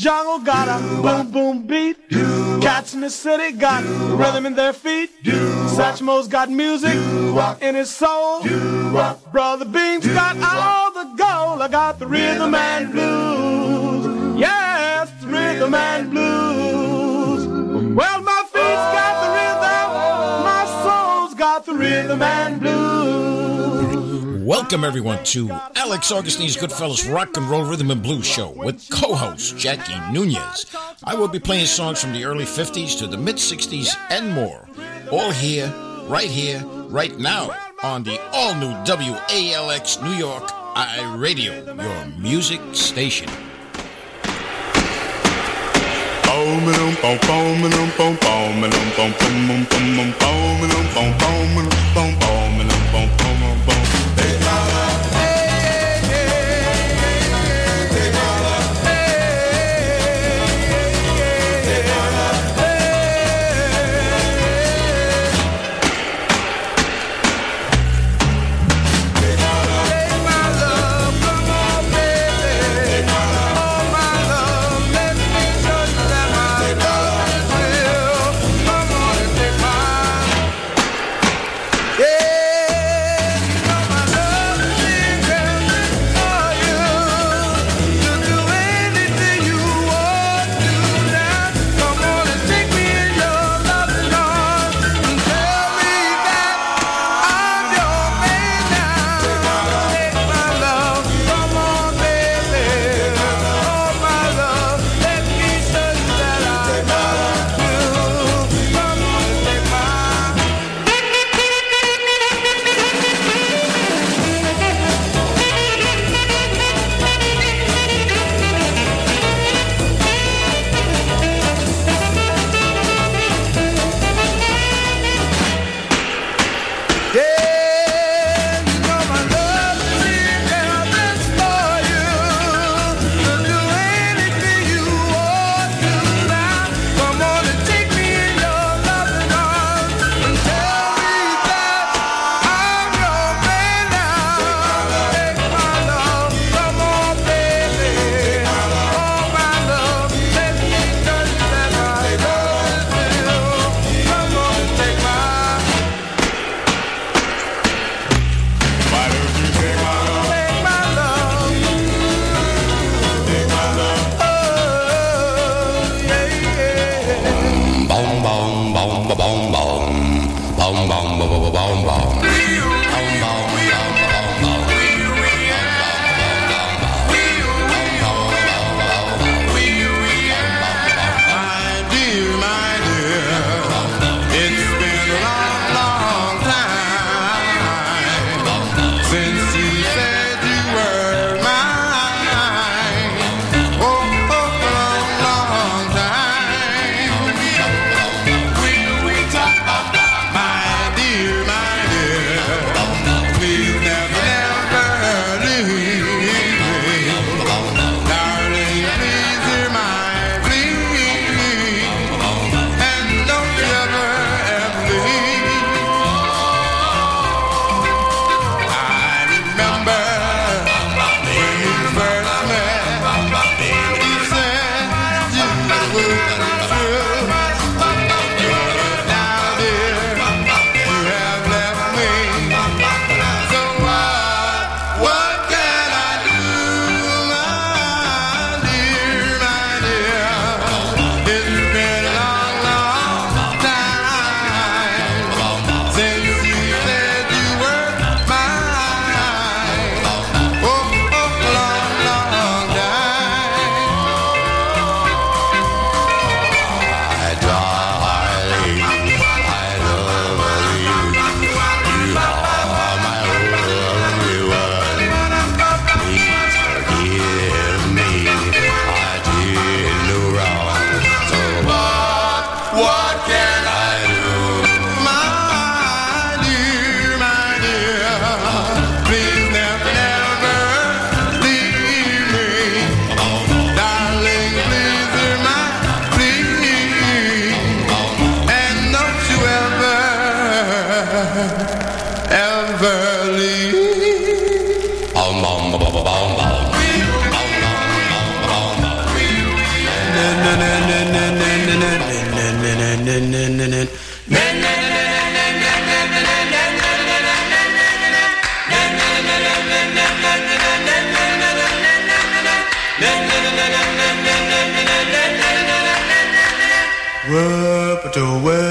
Jungle 0.00 0.38
got 0.38 0.66
a 0.66 1.02
boom 1.02 1.30
boom 1.30 1.66
beat. 1.66 1.96
Cats 2.62 2.94
in 2.94 3.02
the 3.02 3.10
city 3.10 3.52
got 3.52 3.84
rhythm 4.18 4.46
in 4.46 4.54
their 4.54 4.72
feet. 4.72 5.10
Satchmo's 5.22 6.26
got 6.26 6.48
music 6.48 6.94
in 7.60 7.74
his 7.74 7.90
soul. 7.90 8.42
Brother 9.30 9.66
Bean's 9.66 10.06
got 10.06 10.36
all 10.38 10.90
the 10.92 11.04
gold. 11.22 11.60
I 11.60 11.68
got 11.70 11.98
the 11.98 12.06
rhythm 12.06 12.54
and 12.54 12.92
blues. 12.92 14.40
Yes, 14.40 15.10
rhythm 15.22 15.74
and 15.74 16.10
blues. 16.10 17.46
Well, 17.94 18.22
my 18.22 18.42
feet's 18.52 18.86
got 18.96 19.14
the 19.22 19.30
rhythm. 19.38 19.88
My 20.50 20.64
soul's 20.82 21.34
got 21.34 21.66
the 21.66 21.74
rhythm 21.74 22.22
and 22.22 22.58
blues. 22.58 22.99
Welcome, 24.50 24.82
everyone, 24.82 25.22
to 25.26 25.48
Alex 25.76 26.10
Augustine's 26.10 26.56
Goodfellas 26.56 27.08
Rock 27.14 27.36
and 27.36 27.48
Roll 27.48 27.62
Rhythm 27.62 27.92
and 27.92 28.02
Blues 28.02 28.26
Show 28.26 28.50
with 28.50 28.90
co 28.90 29.14
host 29.14 29.56
Jackie 29.56 29.94
Nunez. 30.12 30.66
I 31.04 31.14
will 31.14 31.28
be 31.28 31.38
playing 31.38 31.66
songs 31.66 32.00
from 32.00 32.12
the 32.12 32.24
early 32.24 32.44
50s 32.44 32.98
to 32.98 33.06
the 33.06 33.16
mid 33.16 33.36
60s 33.36 33.94
and 34.10 34.32
more. 34.32 34.68
All 35.12 35.30
here, 35.30 35.72
right 36.08 36.28
here, 36.28 36.58
right 36.88 37.16
now 37.16 37.56
on 37.84 38.02
the 38.02 38.20
all 38.32 38.56
new 38.56 38.72
WALX 38.82 40.02
New 40.02 40.14
York 40.18 40.50
I 40.74 41.14
Radio, 41.16 41.72
your 41.72 42.06
music 42.18 42.60
station. 42.72 43.30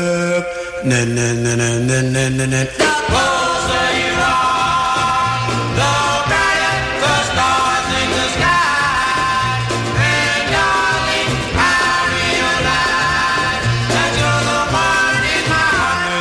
Whip, 0.03 0.45
na 0.89 0.99
na 1.15 1.27
na 1.43 1.51
na 1.61 1.69
na 1.89 1.97
na 2.13 2.23
na 2.37 2.45
na. 2.53 2.61
The 2.63 2.91
closer 3.09 3.87
you 4.01 4.13
are, 4.15 5.47
the 5.79 5.91
brighter 6.29 6.75
the 7.03 7.13
stars 7.29 7.87
in 8.01 8.09
the 8.17 8.25
sky. 8.35 9.67
And 10.09 10.45
darling, 10.55 11.31
I 11.55 11.77
realize 12.15 13.65
that 13.93 14.11
you're 14.19 14.43
the 14.49 14.59
one 14.71 15.23
in 15.35 15.43
my 15.51 15.67
heart. 15.81 16.19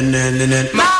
na 0.00 0.30
na 0.30 0.46
na 0.46 0.62
na. 0.62 0.97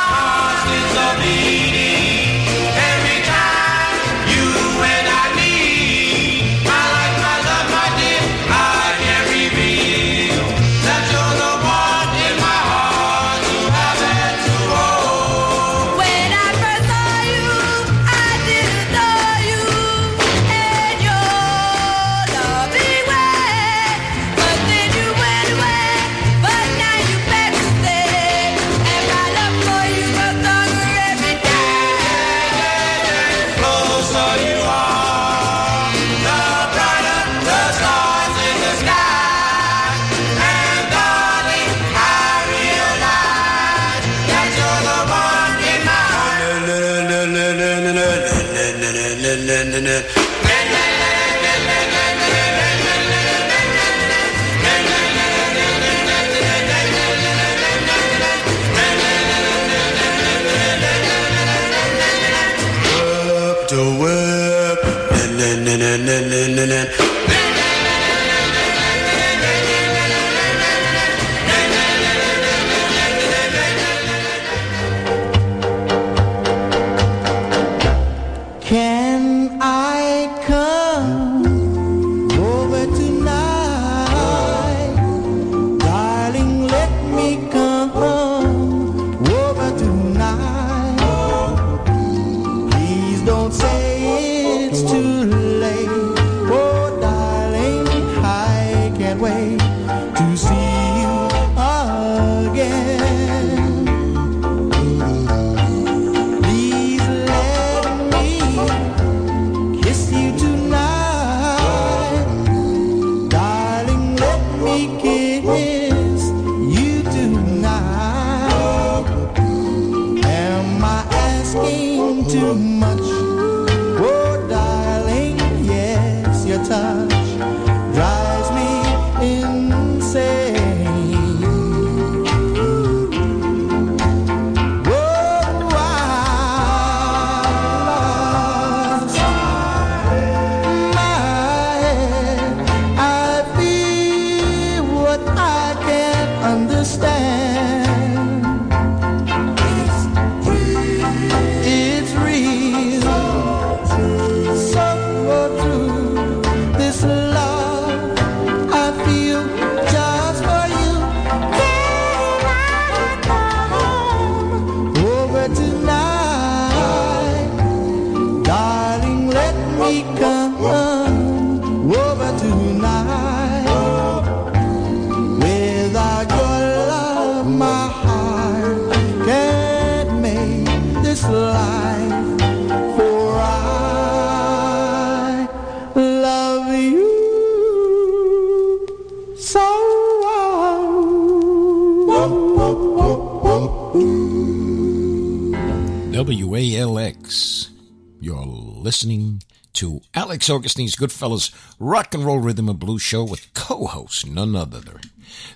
Alex 200.38 200.50
Augustine's 200.50 200.94
Goodfellas 200.94 201.52
Rock 201.80 202.14
and 202.14 202.24
Roll 202.24 202.38
Rhythm 202.38 202.68
and 202.68 202.78
Blues 202.78 203.02
Show 203.02 203.24
with 203.24 203.52
co-host 203.54 204.24
none 204.24 204.54
other 204.54 205.00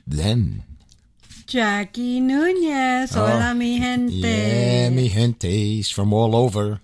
than 0.04 0.64
Jackie 1.46 2.18
Nunez. 2.18 3.14
Hola, 3.14 3.54
mi 3.54 3.78
gente. 3.78 4.12
yeah, 4.12 4.88
mi 4.90 5.08
gentes 5.08 5.92
from 5.92 6.12
all 6.12 6.34
over. 6.34 6.80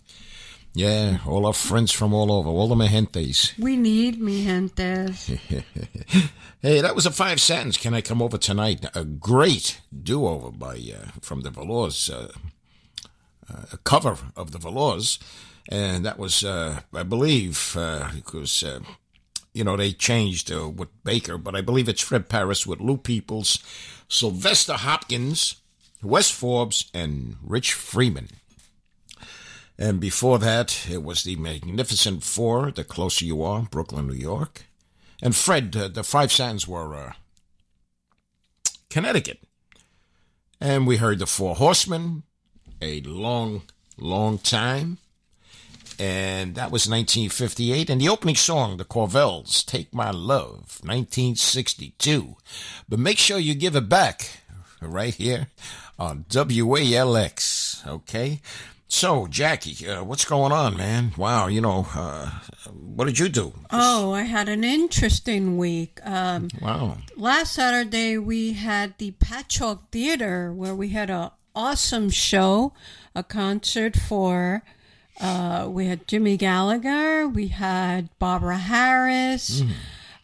Yeah, 0.75 1.19
all 1.27 1.45
our 1.45 1.53
friends 1.53 1.91
from 1.91 2.15
all 2.15 2.31
over, 2.31 2.49
all 2.49 2.69
the 2.69 2.77
mi 2.77 2.87
gentes. 2.87 3.59
We 3.59 3.77
need 3.77 4.21
mi 4.21 4.45
gentes. 4.45 5.37
Hey, 6.61 6.81
that 6.81 6.95
was 6.95 7.07
a 7.07 7.11
Five 7.13 7.41
Satins. 7.41 7.77
Can 7.77 7.95
I 7.95 8.01
come 8.01 8.21
over 8.23 8.37
tonight? 8.39 8.85
A 8.95 9.05
great 9.05 9.81
do-over 9.93 10.51
by 10.51 10.75
uh, 10.77 11.11
from 11.21 11.43
the 11.43 11.51
Velours, 11.51 12.11
uh, 12.11 12.33
uh, 13.49 13.63
a 13.73 13.77
cover 13.79 14.19
of 14.37 14.51
the 14.51 14.59
Velours, 14.59 15.21
and 15.69 16.05
that 16.05 16.19
was, 16.19 16.43
uh, 16.43 16.81
I 16.95 17.03
believe, 17.03 17.77
uh, 17.77 18.11
because 18.15 18.63
uh, 18.63 18.81
you 19.53 19.63
know 19.63 19.77
they 19.77 19.93
changed 19.93 20.51
uh, 20.51 20.69
with 20.69 20.89
Baker, 21.05 21.37
but 21.37 21.55
I 21.55 21.61
believe 21.61 21.89
it's 21.89 22.03
Fred 22.03 22.29
Parris 22.29 22.67
with 22.67 22.81
Lou 22.81 22.97
Peebles, 22.97 23.63
Sylvester 24.09 24.75
Hopkins, 24.75 25.57
Wes 26.03 26.31
Forbes, 26.31 26.91
and 26.95 27.37
Rich 27.43 27.75
Freeman. 27.75 28.29
And 29.79 30.01
before 30.01 30.41
that, 30.41 30.89
it 30.91 31.05
was 31.05 31.23
the 31.23 31.37
Magnificent 31.37 32.25
Four, 32.25 32.73
The 32.73 32.83
Closer 32.83 33.25
You 33.25 33.43
Are, 33.43 33.63
Brooklyn, 33.63 34.09
New 34.09 34.15
York. 34.15 34.65
And 35.23 35.37
Fred, 35.37 35.77
uh, 35.77 35.89
the 35.89 36.03
Five 36.03 36.33
Satins 36.33 36.67
were 36.67 36.97
uh, 36.97 37.13
Connecticut. 38.91 39.41
And 40.61 40.87
we 40.87 40.97
heard 40.97 41.21
the 41.21 41.27
Four 41.27 41.55
Horsemen, 41.55 42.25
a 42.83 43.03
long, 43.03 43.63
long 43.97 44.39
time. 44.39 44.99
And 45.99 46.55
that 46.55 46.71
was 46.71 46.89
1958. 46.89 47.91
And 47.91 48.01
the 48.01 48.09
opening 48.09 48.37
song, 48.37 48.77
the 48.77 48.85
Corvells, 48.85 49.65
Take 49.65 49.93
My 49.93 50.11
Love, 50.11 50.79
1962. 50.83 52.37
But 52.89 52.99
make 52.99 53.19
sure 53.19 53.39
you 53.39 53.55
give 53.55 53.75
it 53.77 53.89
back 53.89 54.43
right 54.81 55.15
here 55.15 55.49
on 55.99 56.25
WALX. 56.29 57.87
Okay? 57.87 58.41
So, 58.91 59.27
Jackie, 59.27 59.87
uh, 59.87 60.03
what's 60.03 60.25
going 60.25 60.51
on, 60.53 60.77
man? 60.77 61.13
Wow, 61.19 61.49
you 61.49 61.61
know, 61.61 61.87
uh, 61.95 62.31
what 62.71 63.05
did 63.05 63.19
you 63.19 63.29
do? 63.29 63.53
Oh, 63.71 64.13
I 64.13 64.23
had 64.23 64.49
an 64.49 64.65
interesting 64.65 65.59
week. 65.59 66.01
Um, 66.05 66.49
Wow. 66.63 66.97
last 67.17 67.53
Saturday 67.53 68.17
we 68.17 68.55
had 68.55 68.97
the 68.97 69.11
Patchogue 69.13 69.81
Theater 69.93 70.53
where 70.55 70.75
we 70.75 70.89
had 70.91 71.11
a 71.11 71.33
awesome 71.55 72.09
show, 72.09 72.73
a 73.15 73.23
concert 73.23 73.95
for. 73.97 74.63
Uh, 75.21 75.67
we 75.69 75.87
had 75.87 76.07
Jimmy 76.07 76.37
Gallagher, 76.37 77.27
we 77.27 77.49
had 77.49 78.09
Barbara 78.19 78.59
Harris. 78.59 79.63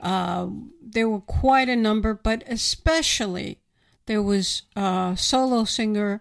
Uh, 0.00 0.48
there 0.82 1.08
were 1.08 1.20
quite 1.20 1.68
a 1.68 1.76
number, 1.76 2.14
but 2.14 2.44
especially 2.46 3.58
there 4.06 4.22
was 4.22 4.62
a 4.76 5.14
solo 5.18 5.64
singer 5.64 6.20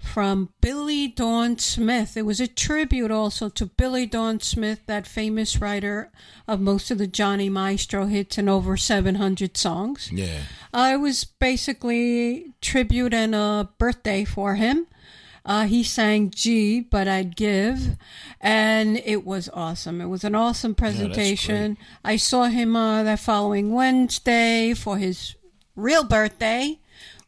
from 0.00 0.48
Billy 0.60 1.08
Dawn 1.08 1.58
Smith. 1.58 2.16
It 2.16 2.22
was 2.22 2.40
a 2.40 2.46
tribute 2.46 3.10
also 3.10 3.48
to 3.50 3.66
Billy 3.66 4.06
Dawn 4.06 4.40
Smith, 4.40 4.80
that 4.86 5.06
famous 5.06 5.60
writer 5.60 6.10
of 6.48 6.60
most 6.60 6.90
of 6.90 6.98
the 6.98 7.06
Johnny 7.06 7.48
Maestro 7.48 8.06
hits 8.06 8.38
and 8.38 8.48
over 8.48 8.76
700 8.76 9.56
songs. 9.56 10.10
Yeah. 10.12 10.40
Uh, 10.72 10.92
it 10.94 11.00
was 11.00 11.24
basically 11.24 12.54
tribute 12.60 13.12
and 13.12 13.34
a 13.34 13.68
birthday 13.78 14.24
for 14.24 14.54
him. 14.54 14.86
Uh, 15.50 15.66
he 15.66 15.82
sang 15.82 16.30
G, 16.30 16.78
but 16.80 17.08
I'd 17.08 17.34
give, 17.34 17.96
and 18.40 18.96
it 19.04 19.26
was 19.26 19.50
awesome. 19.52 20.00
It 20.00 20.06
was 20.06 20.22
an 20.22 20.36
awesome 20.36 20.76
presentation. 20.76 21.76
I 22.04 22.18
saw 22.18 22.44
him 22.44 22.76
uh, 22.76 23.02
that 23.02 23.18
following 23.18 23.72
Wednesday 23.72 24.74
for 24.74 24.96
his 24.96 25.34
real 25.74 26.04
birthday. 26.04 26.78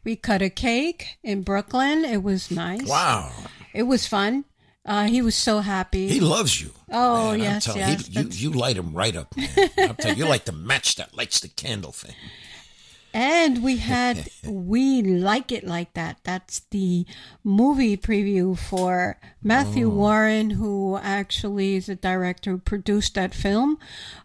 We 0.05 0.15
cut 0.15 0.41
a 0.41 0.49
cake 0.49 1.17
in 1.21 1.41
Brooklyn. 1.41 2.05
It 2.05 2.23
was 2.23 2.49
nice. 2.49 2.87
Wow. 2.87 3.29
It 3.73 3.83
was 3.83 4.07
fun. 4.07 4.45
Uh, 4.85 5.03
he 5.07 5.21
was 5.21 5.35
so 5.35 5.59
happy. 5.59 6.07
He 6.07 6.21
loves 6.21 6.61
you. 6.61 6.71
Oh, 6.93 7.31
Man, 7.31 7.39
yes, 7.41 7.67
yes, 7.75 8.07
You, 8.07 8.21
you, 8.21 8.29
you 8.29 8.51
light 8.51 8.77
him 8.77 8.93
right 8.93 9.17
up, 9.17 9.35
man. 9.35 9.49
I'm 9.77 9.95
telling 9.95 10.15
you, 10.17 10.23
you're 10.23 10.29
like 10.29 10.45
the 10.45 10.53
match 10.53 10.95
that 10.95 11.13
lights 11.13 11.41
the 11.41 11.49
candle 11.49 11.91
thing. 11.91 12.15
And 13.13 13.63
we 13.63 13.77
had 13.77 14.27
We 14.43 15.03
Like 15.03 15.51
It 15.51 15.63
Like 15.63 15.93
That. 15.93 16.17
That's 16.23 16.61
the 16.71 17.05
movie 17.43 17.95
preview 17.95 18.57
for 18.57 19.19
Matthew 19.43 19.87
Warren, 19.89 20.51
who 20.51 20.97
actually 20.97 21.75
is 21.75 21.85
the 21.85 21.95
director 21.95 22.51
who 22.51 22.57
produced 22.57 23.13
that 23.15 23.35
film, 23.35 23.77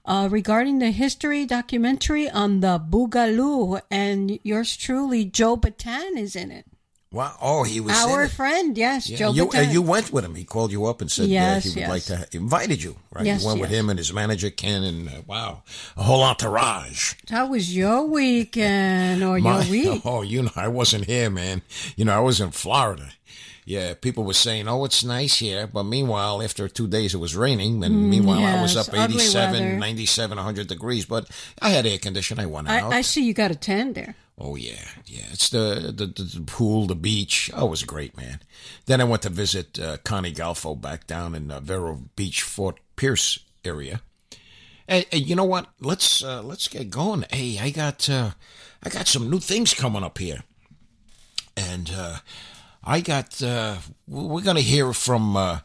uh, 0.06 0.28
regarding 0.30 0.78
the 0.78 0.90
history 0.90 1.44
documentary 1.44 2.30
on 2.30 2.60
the 2.60 2.78
Boogaloo. 2.80 3.82
And 3.90 4.38
yours 4.42 4.76
truly, 4.76 5.24
Joe 5.26 5.56
Bataan, 5.56 6.16
is 6.16 6.34
in 6.34 6.50
it. 6.50 6.64
Wow. 7.10 7.34
Oh, 7.40 7.62
he 7.62 7.80
was 7.80 7.92
in 8.04 8.10
Our 8.10 8.24
it. 8.24 8.30
friend, 8.32 8.76
yes, 8.76 9.08
Yeah, 9.08 9.16
Joe 9.16 9.32
you, 9.32 9.50
uh, 9.50 9.60
you 9.60 9.80
went 9.80 10.12
with 10.12 10.24
him. 10.26 10.34
He 10.34 10.44
called 10.44 10.70
you 10.72 10.84
up 10.84 11.00
and 11.00 11.10
said 11.10 11.28
Yes, 11.28 11.64
uh, 11.64 11.68
he 11.68 11.70
would 11.70 11.80
yes. 11.80 12.10
like 12.10 12.28
to 12.30 12.36
invited 12.36 12.82
you. 12.82 12.96
Right? 13.10 13.24
Yes, 13.24 13.40
you 13.40 13.46
went 13.48 13.60
with 13.60 13.70
him 13.70 13.88
and 13.88 13.98
his 13.98 14.12
manager 14.12 14.50
Ken 14.50 14.82
and 14.82 15.08
uh, 15.08 15.12
wow, 15.26 15.62
a 15.96 16.02
whole 16.02 16.22
entourage. 16.22 17.14
How 17.30 17.46
was 17.46 17.74
your 17.74 18.04
weekend 18.04 19.22
or 19.22 19.38
My- 19.38 19.62
your 19.62 19.70
week? 19.94 20.02
oh, 20.04 20.20
you 20.20 20.42
know, 20.42 20.50
I 20.54 20.68
wasn't 20.68 21.06
here, 21.06 21.30
man. 21.30 21.62
You 21.96 22.04
know, 22.04 22.14
I 22.14 22.20
was 22.20 22.40
in 22.42 22.50
Florida. 22.50 23.08
Yeah, 23.64 23.92
people 23.94 24.24
were 24.24 24.32
saying, 24.32 24.66
"Oh, 24.66 24.84
it's 24.86 25.04
nice 25.04 25.38
here," 25.40 25.66
but 25.66 25.82
meanwhile, 25.84 26.42
after 26.42 26.68
two 26.68 26.88
days, 26.88 27.12
it 27.12 27.18
was 27.18 27.36
raining. 27.36 27.84
And 27.84 28.08
meanwhile, 28.08 28.42
I 28.44 28.62
was 28.62 28.74
Mm, 28.76 28.80
up 28.80 28.94
ugly 28.98 29.16
87, 29.16 29.78
97, 29.78 30.36
100 30.38 30.66
degrees. 30.68 31.04
But 31.04 31.28
I 31.60 31.68
had 31.70 31.84
air 31.86 31.98
conditioning. 31.98 32.44
I 32.44 32.46
went 32.46 32.68
out. 32.68 32.92
I, 32.92 32.98
I 32.98 33.00
see 33.02 33.22
you 33.24 33.34
got 33.34 33.50
a 33.50 33.54
tan 33.54 33.92
there. 33.92 34.14
Oh 34.40 34.54
yeah, 34.54 34.88
yeah. 35.04 35.24
It's 35.32 35.50
the, 35.50 35.92
the 35.94 36.06
the 36.06 36.44
pool, 36.46 36.86
the 36.86 36.94
beach. 36.94 37.50
Oh, 37.54 37.66
it 37.66 37.70
was 37.70 37.82
great, 37.82 38.16
man. 38.16 38.40
Then 38.86 39.00
I 39.00 39.04
went 39.04 39.22
to 39.22 39.30
visit 39.30 39.80
uh, 39.80 39.96
Connie 40.04 40.32
Galfo 40.32 40.80
back 40.80 41.08
down 41.08 41.34
in 41.34 41.50
uh, 41.50 41.58
Vero 41.58 42.04
Beach, 42.14 42.42
Fort 42.42 42.78
Pierce 42.94 43.40
area. 43.64 44.00
Hey, 44.86 45.06
hey, 45.10 45.18
you 45.18 45.34
know 45.34 45.44
what? 45.44 45.66
Let's 45.80 46.22
uh, 46.22 46.42
let's 46.42 46.68
get 46.68 46.88
going. 46.88 47.24
Hey, 47.30 47.58
I 47.58 47.70
got 47.70 48.08
uh, 48.08 48.30
I 48.82 48.88
got 48.88 49.08
some 49.08 49.28
new 49.28 49.40
things 49.40 49.74
coming 49.74 50.04
up 50.04 50.18
here, 50.18 50.44
and 51.56 51.90
uh, 51.94 52.18
I 52.84 53.00
got 53.00 53.42
uh, 53.42 53.78
we're 54.06 54.42
gonna 54.42 54.60
hear 54.60 54.92
from 54.92 55.36
uh, 55.36 55.58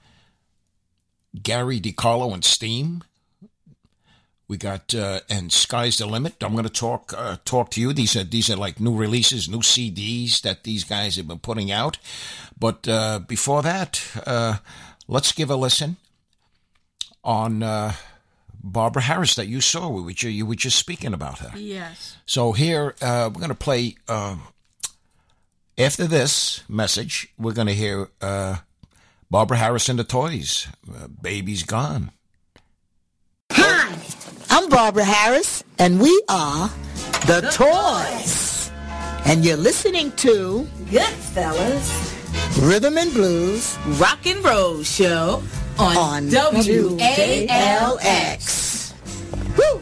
Gary 1.42 1.80
DeCarlo 1.80 2.34
and 2.34 2.44
Steam. 2.44 3.04
We 4.48 4.58
got 4.58 4.94
uh, 4.94 5.22
and 5.30 5.52
sky's 5.52 5.98
the 5.98 6.06
limit. 6.06 6.44
I'm 6.44 6.52
going 6.52 6.64
to 6.66 6.70
talk 6.70 7.14
uh, 7.16 7.38
talk 7.46 7.72
to 7.72 7.82
you. 7.82 7.94
These 7.94 8.16
are 8.16 8.24
these 8.24 8.50
are 8.50 8.56
like 8.56 8.80
new 8.80 8.96
releases, 8.96 9.48
new 9.48 9.60
CDs 9.60 10.42
that 10.42 10.64
these 10.64 10.84
guys 10.84 11.16
have 11.16 11.28
been 11.28 11.40
putting 11.40 11.72
out. 11.72 11.98
But 12.60 12.88
uh, 12.88 13.20
before 13.20 13.62
that, 13.62 14.06
uh, 14.28 14.58
let's 15.08 15.32
give 15.32 15.50
a 15.50 15.56
listen 15.56 15.98
on 17.24 17.64
uh, 17.64 17.94
Barbara 18.64 19.04
Harris 19.04 19.36
that 19.36 19.48
you 19.48 19.62
saw. 19.62 19.90
We 19.90 20.02
were 20.02 20.12
you 20.12 20.46
were 20.46 20.56
just 20.56 20.78
speaking 20.78 21.14
about 21.14 21.40
her. 21.40 21.58
Yes. 21.58 22.18
So 22.26 22.52
here 22.52 22.96
uh, 23.02 23.30
we're 23.34 23.40
going 23.40 23.50
to 23.50 23.56
play. 23.56 23.96
Uh, 24.08 24.38
after 25.78 26.06
this 26.06 26.64
message, 26.70 27.30
we're 27.38 27.54
going 27.54 27.68
to 27.68 27.74
hear 27.74 28.10
uh, 28.22 28.58
Barbara 29.32 29.58
Harris 29.58 29.90
and 29.90 29.98
the 29.98 30.04
Toys. 30.04 30.68
Uh, 30.88 31.08
Baby's 31.08 31.64
gone. 31.64 32.12
I'm 34.56 34.70
Barbara 34.70 35.04
Harris, 35.04 35.64
and 35.80 36.00
we 36.00 36.24
are 36.30 36.70
the, 37.26 37.42
Toys. 37.52 38.70
And 39.26 39.44
you're 39.44 39.58
listening 39.58 40.12
to 40.18 40.68
Goodfellas 40.92 41.90
Rhythm 42.62 43.00
and 43.00 43.12
Blues 43.14 43.76
Rock 44.00 44.24
and 44.28 44.46
Roll 44.46 44.84
Show 44.84 45.42
on, 45.80 45.98
on 45.98 46.28
WALX. 46.28 47.48
WALX. 47.48 48.94
Woo! 49.58 49.82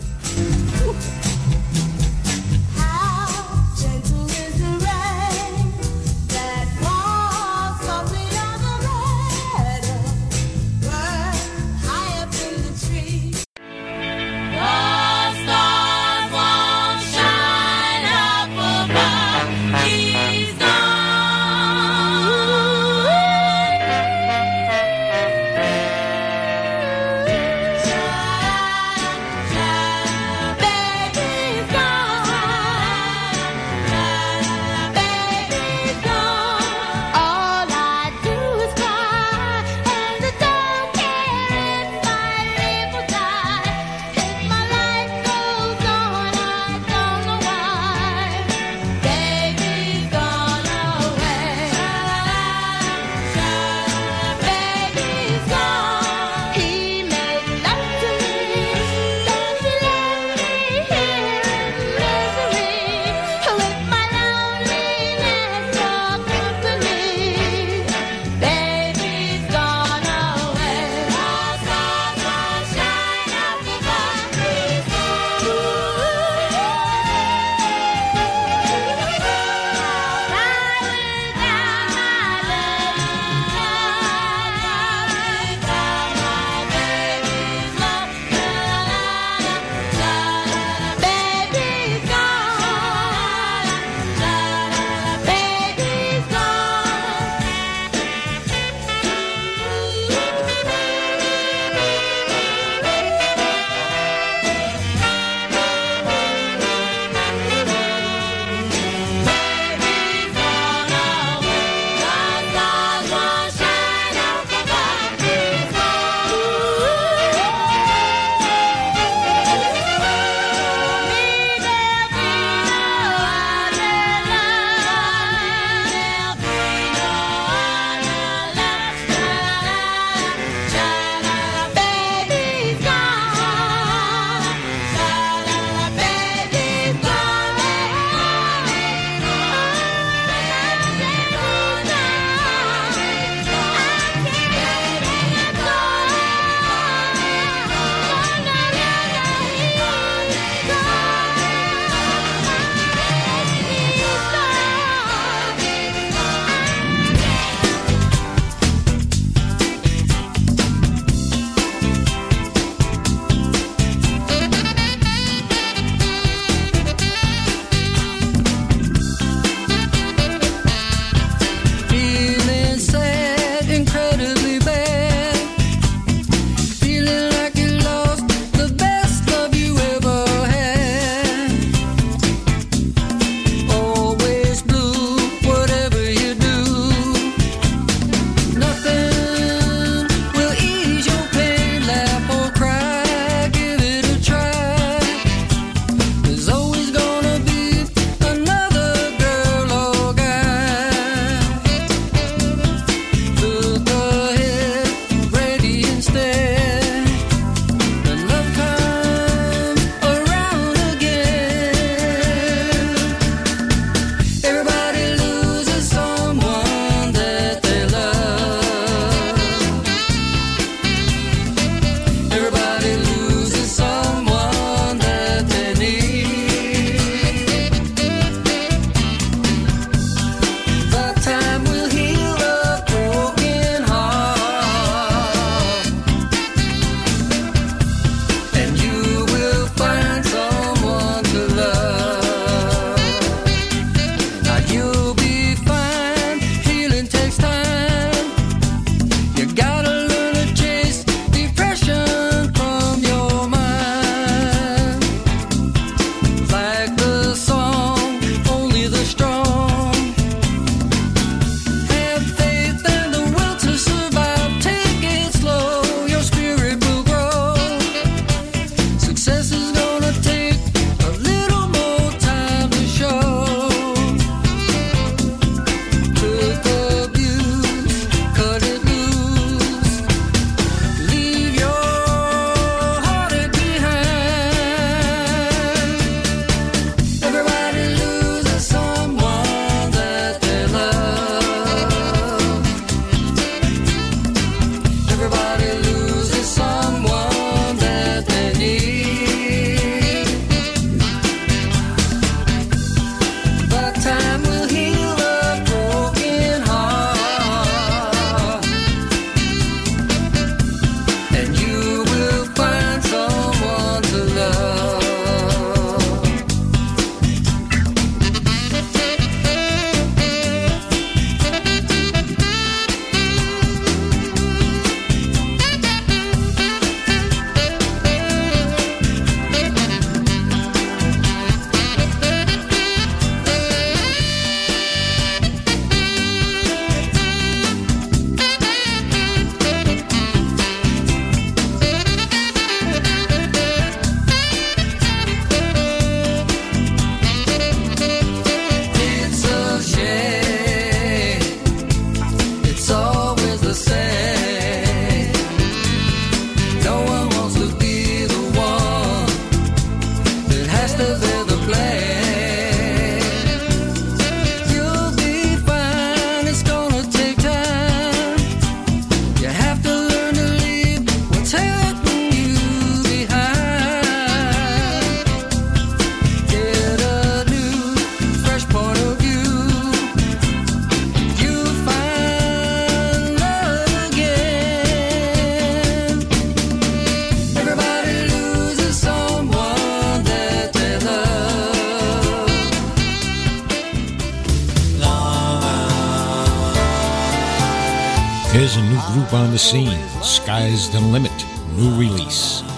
The 399.52 399.60
scene. 399.60 400.00
Sky's 400.22 400.90
the 400.90 401.02
limit. 401.02 401.46
New 401.76 401.94
release. 402.00 402.71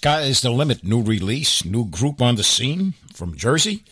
Sky's 0.00 0.40
the 0.40 0.48
Limit, 0.50 0.82
new 0.82 1.02
release, 1.02 1.62
new 1.62 1.84
group 1.84 2.22
on 2.22 2.36
the 2.36 2.42
scene 2.42 2.94
from 3.12 3.36
Jersey. 3.36 3.84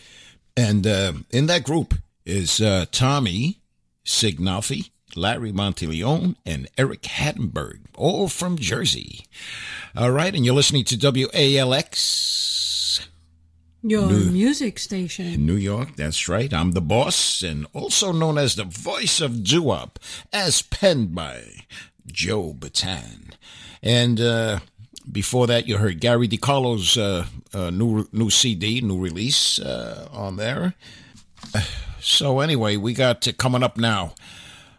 And 0.56 0.86
uh, 0.86 1.12
in 1.30 1.48
that 1.48 1.64
group 1.64 1.92
is 2.24 2.62
uh, 2.62 2.86
Tommy 2.90 3.58
Signalfi, 4.06 4.88
Larry 5.14 5.52
Monteleone, 5.52 6.36
and 6.46 6.66
Eric 6.78 7.02
Hattenberg, 7.02 7.80
all 7.94 8.28
from 8.28 8.56
Jersey. 8.56 9.26
All 9.94 10.10
right, 10.10 10.34
and 10.34 10.46
you're 10.46 10.54
listening 10.54 10.84
to 10.84 10.96
WALX 10.96 11.36
Your 13.82 14.06
New- 14.10 14.30
music 14.30 14.78
station. 14.78 15.26
in 15.26 15.44
New 15.44 15.56
York. 15.56 15.96
That's 15.96 16.26
right. 16.26 16.54
I'm 16.54 16.72
the 16.72 16.80
boss, 16.80 17.42
and 17.42 17.66
also 17.74 18.12
known 18.12 18.38
as 18.38 18.54
the 18.54 18.64
voice 18.64 19.20
of 19.20 19.44
doo 19.44 19.76
as 20.32 20.62
penned 20.62 21.14
by 21.14 21.42
Joe 22.06 22.54
Bataan. 22.58 23.32
And 23.82 24.18
uh, 24.22 24.60
before 25.10 25.46
that, 25.46 25.66
you 25.66 25.78
heard 25.78 26.00
Gary 26.00 26.28
DeCarlo's 26.28 26.96
uh, 26.96 27.26
uh, 27.54 27.70
new 27.70 28.06
new 28.12 28.30
CD, 28.30 28.80
new 28.80 28.98
release 28.98 29.58
uh, 29.58 30.08
on 30.12 30.36
there. 30.36 30.74
So 32.00 32.38
anyway, 32.38 32.76
we 32.76 32.94
got 32.94 33.26
uh, 33.26 33.32
coming 33.32 33.64
up 33.64 33.76
now. 33.76 34.14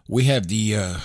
We 0.07 0.23
have 0.25 0.47
the 0.47 0.75
uh, 0.75 0.97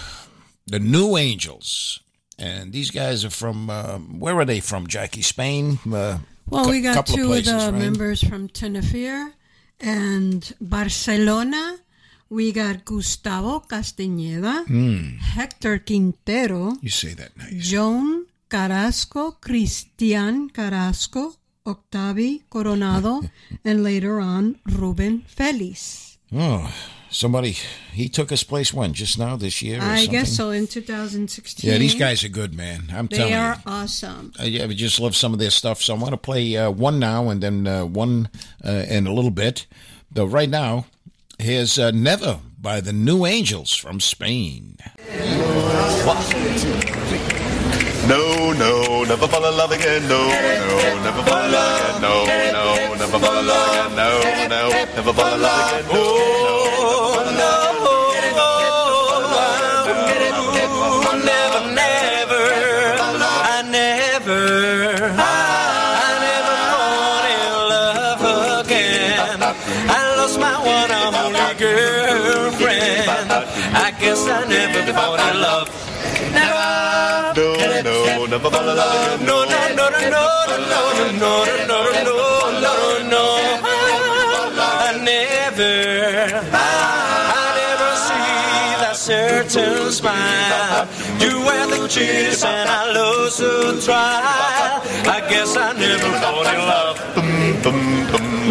the 0.64 0.78
New 0.78 1.16
Angels, 1.16 2.00
and 2.38 2.72
these 2.72 2.92
guys 2.92 3.24
are 3.24 3.30
from 3.30 3.68
uh, 3.68 3.98
where 3.98 4.38
are 4.38 4.44
they 4.44 4.60
from? 4.60 4.87
Jackie, 4.87 5.22
Spain. 5.22 5.78
Uh, 5.92 6.18
Well, 6.48 6.70
we 6.70 6.82
got 6.82 7.06
two 7.06 7.26
places, 7.26 7.52
of 7.52 7.60
the 7.60 7.72
right? 7.72 7.82
members 7.82 8.22
from 8.22 8.48
Tenerife 8.48 9.32
and 9.80 10.54
Barcelona. 10.60 11.78
We 12.30 12.52
got 12.52 12.84
Gustavo 12.84 13.60
Castañeda, 13.68 14.66
Hmm. 14.66 15.18
Hector 15.18 15.78
Quintero, 15.78 16.76
You 16.80 16.90
say 16.90 17.14
that 17.14 17.37
nice. 17.37 17.52
Joan 17.70 18.23
Carrasco, 18.48 19.33
Cristian 19.40 20.52
Carrasco, 20.52 21.35
Octavi 21.66 22.42
Coronado, 22.50 23.22
and 23.64 23.83
later 23.83 24.20
on 24.20 24.59
Ruben 24.66 25.24
Feliz. 25.26 26.18
Oh, 26.33 26.72
somebody 27.11 27.57
he 27.92 28.09
took 28.09 28.30
his 28.30 28.42
place 28.44 28.74
when 28.74 28.92
just 28.92 29.18
now 29.18 29.37
this 29.37 29.62
year. 29.62 29.78
Or 29.78 29.85
I 29.85 30.07
guess 30.07 30.33
so 30.33 30.50
in 30.50 30.66
2016. 30.66 31.70
Yeah, 31.70 31.78
these 31.78 31.94
guys 31.94 32.24
are 32.24 32.28
good, 32.28 32.54
man. 32.54 32.85
I'm 32.92 33.07
They 33.07 33.16
telling 33.18 33.35
are 33.35 33.57
awesome. 33.66 34.33
Uh, 34.38 34.44
yeah, 34.44 34.66
we 34.66 34.74
just 34.74 34.98
love 35.00 35.14
some 35.14 35.33
of 35.33 35.38
their 35.38 35.50
stuff. 35.50 35.80
So 35.80 35.94
I 35.94 35.98
want 35.98 36.12
to 36.12 36.18
play 36.18 36.57
uh, 36.57 36.70
one 36.70 36.98
now 36.98 37.28
and 37.28 37.40
then 37.40 37.66
uh, 37.66 37.85
one 37.85 38.28
uh, 38.64 38.85
in 38.88 39.07
a 39.07 39.12
little 39.12 39.30
bit. 39.30 39.66
Though 40.11 40.26
right 40.26 40.50
now, 40.50 40.87
here's 41.38 41.78
uh, 41.78 41.90
"Never" 41.92 42.40
by 42.61 42.80
the 42.80 42.92
New 42.92 43.26
Angels 43.26 43.74
from 43.74 44.00
Spain. 44.00 44.76
No, 48.08 48.52
no, 48.52 49.04
never 49.04 49.26
fall 49.28 49.44
in 49.46 49.56
love 49.56 49.72
again. 49.72 50.06
No, 50.08 50.28
no, 50.28 51.02
never 51.02 51.22
fall 51.22 51.44
in 51.44 51.52
love 51.52 51.96
again. 51.96 52.02
No, 52.02 52.24
no, 52.52 52.94
never 52.94 53.18
fall 53.18 53.38
in 53.38 53.46
love 53.46 53.92
again. 53.92 53.96
No, 53.96 54.20
no, 54.48 54.68
never 54.94 55.12
fall 55.12 55.34
in 55.34 55.40
love 55.40 55.72
again. 55.72 55.88
No, 55.88 56.02
no, 57.40 57.50
Never, 61.24 61.60
never, 61.74 62.42
I 63.24 63.62
never, 63.70 64.42
I 65.16 66.10
never 66.24 66.56
fall 66.72 67.28
in 67.34 67.52
love 67.72 68.66
again. 68.66 69.38
I 69.42 70.16
lost 70.18 70.36
my 70.38 70.56
one 70.58 70.90
and 70.90 71.14
only 71.16 71.54
girlfriend. 71.58 73.08
I 73.74 73.90
guess 73.98 74.26
I 74.26 74.44
never 74.46 74.92
fall 74.92 75.14
in 75.14 75.40
love. 75.40 75.63
No, 78.34 78.40
no. 78.40 78.48
No, 79.20 79.44
no, 79.44 79.46
no, 79.46 79.46
no, 79.46 79.56
no, 79.78 79.88
no, 79.94 80.08
no, 81.12 81.22
no, 81.22 81.44
no, 81.68 81.78
no, 82.02 82.16
no, 82.60 82.74
no. 83.08 83.24
I 84.58 84.60
never, 85.00 85.76
I 86.52 86.54
never 87.62 87.90
see 88.06 88.74
that 88.82 88.96
certain 88.96 89.92
smile. 89.92 90.88
You 91.20 91.32
wear 91.46 91.64
the 91.68 91.86
kiss 91.88 92.42
and 92.42 92.68
I 92.68 92.90
lose 92.92 93.36
to 93.36 93.78
try. 93.86 94.80
I 95.06 95.20
guess 95.30 95.56
I 95.56 95.72
never 95.72 96.10
fall 96.18 96.42
in 96.42 96.58
love. 96.58 96.98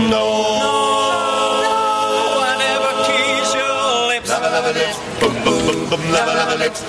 No, 0.10 0.26
I 2.40 2.56
never 2.56 2.92
kiss 3.04 3.54
your 3.54 4.08
lips. 4.08 4.30
No, 4.30 4.36
I 4.36 4.38
never 6.32 6.70
touch 6.70 6.80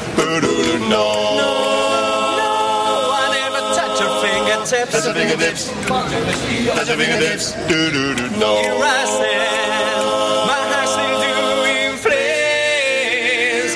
fingertips. 4.70 4.92
touch 4.92 5.05
your 5.05 5.14
fingertips. 5.14 5.70
Touch 5.87 6.88
your 6.88 6.96
fingertips. 6.96 7.53
Do, 7.68 7.90
do, 7.90 8.14
do. 8.14 8.31
No. 8.38 8.57
Here 8.57 8.74
I 8.81 9.05
stand, 9.05 10.07
my 10.48 10.61
heart 10.72 10.88
still 10.88 11.20
doing 11.24 11.96
flames. 12.05 13.74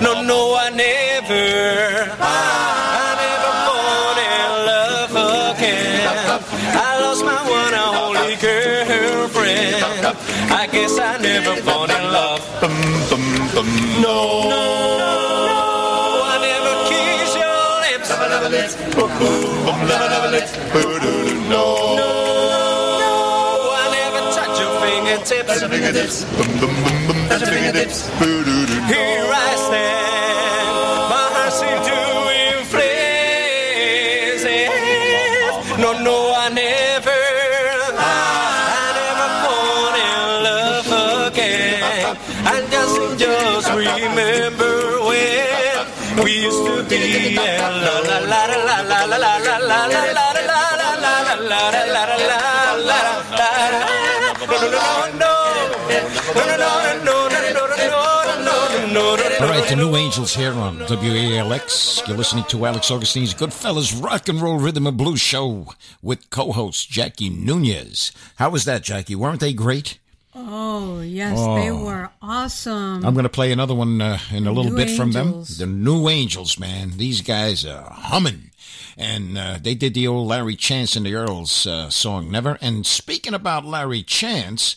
No, 0.00 0.22
no, 0.22 0.54
I 0.54 0.70
never, 0.70 1.46
I 2.20 3.16
never 3.18 3.52
fall 3.66 4.16
in 4.30 4.50
love 4.70 5.14
again. 5.56 6.06
I 6.76 7.00
lost 7.02 7.22
my 7.24 7.42
one 7.50 7.74
and 7.74 7.96
only 7.96 8.36
girlfriend. 8.36 9.82
I 10.52 10.66
guess 10.70 10.98
I 10.98 11.18
never 11.18 11.56
fall 11.62 11.84
in 11.90 12.12
love. 12.12 12.42
No, 14.00 14.48
no, 14.48 14.87
lips. 20.30 20.52
No. 21.48 21.64
I 23.72 23.84
never 23.90 24.20
touch 24.36 24.54
your 24.60 24.72
fingertips. 24.80 25.60
Here 28.88 29.28
I 29.30 29.54
stand, 29.66 30.68
my 31.12 31.26
heart 31.34 31.52
seems 31.52 31.82
to 31.88 31.96
inflate. 32.58 32.98
No, 35.78 35.90
no, 36.02 36.16
I 36.34 36.48
never, 36.50 37.20
I 37.98 38.92
never 38.98 39.28
fall 39.44 39.94
in 40.06 40.18
love 40.46 40.90
again. 41.32 42.16
I 42.44 42.48
just, 42.70 42.96
just 43.18 43.68
remember 43.72 44.74
when 45.06 45.67
we 46.24 46.42
used 46.42 46.66
to 46.66 46.82
be 46.88 47.38
All 59.40 59.46
right, 59.46 59.68
the 59.68 59.76
New 59.76 59.94
Angels 59.94 60.34
here 60.34 60.52
on 60.52 60.78
WALX. 60.78 62.08
You're 62.08 62.16
listening 62.16 62.44
to 62.48 62.66
Alex 62.66 62.90
Augustine's 62.90 63.32
Goodfellas 63.34 64.02
Rock 64.02 64.28
and 64.28 64.42
Roll 64.42 64.58
Rhythm 64.58 64.88
and 64.88 64.96
Blues 64.96 65.20
Show 65.20 65.66
with 66.02 66.30
co-host 66.30 66.90
Jackie 66.90 67.30
Nunez. 67.30 68.10
How 68.36 68.50
was 68.50 68.64
that, 68.64 68.82
Jackie? 68.82 69.14
Weren't 69.14 69.38
they 69.38 69.52
great? 69.52 69.98
Oh, 70.40 71.00
yes, 71.00 71.36
they 71.36 71.72
were 71.72 72.10
awesome. 72.22 73.04
I'm 73.04 73.12
going 73.12 73.24
to 73.24 73.28
play 73.28 73.50
another 73.50 73.74
one 73.74 74.00
uh, 74.00 74.18
in 74.30 74.46
a 74.46 74.52
little 74.52 74.70
New 74.70 74.76
bit 74.76 74.90
from 74.96 75.10
them. 75.10 75.42
The 75.58 75.66
New 75.66 76.08
Angels, 76.08 76.60
man. 76.60 76.92
These 76.96 77.22
guys 77.22 77.66
are 77.66 77.90
humming. 77.90 78.52
And 78.96 79.36
uh, 79.36 79.58
they 79.60 79.74
did 79.74 79.94
the 79.94 80.06
old 80.06 80.28
Larry 80.28 80.54
Chance 80.54 80.94
and 80.94 81.04
the 81.04 81.16
Earls 81.16 81.66
uh, 81.66 81.90
song, 81.90 82.30
Never. 82.30 82.56
And 82.60 82.86
speaking 82.86 83.34
about 83.34 83.64
Larry 83.64 84.02
Chance, 84.04 84.76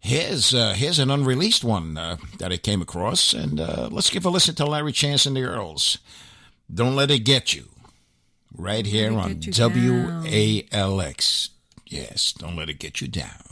here's, 0.00 0.52
uh, 0.52 0.74
here's 0.76 0.98
an 0.98 1.10
unreleased 1.10 1.62
one 1.62 1.96
uh, 1.96 2.16
that 2.38 2.52
I 2.52 2.56
came 2.56 2.82
across. 2.82 3.32
And 3.32 3.60
uh, 3.60 3.88
let's 3.90 4.10
give 4.10 4.26
a 4.26 4.30
listen 4.30 4.56
to 4.56 4.66
Larry 4.66 4.92
Chance 4.92 5.26
and 5.26 5.36
the 5.36 5.44
Earls. 5.44 5.98
Don't 6.72 6.96
Let 6.96 7.12
It 7.12 7.20
Get 7.20 7.54
You. 7.54 7.66
Right 8.56 8.86
here 8.86 9.12
on. 9.12 9.36
WALX. 9.36 10.30
Yes, 11.86 12.32
Don't 12.32 12.56
Let 12.56 12.68
It 12.70 12.80
Get 12.80 13.00
You 13.00 13.06
Down. 13.06 13.45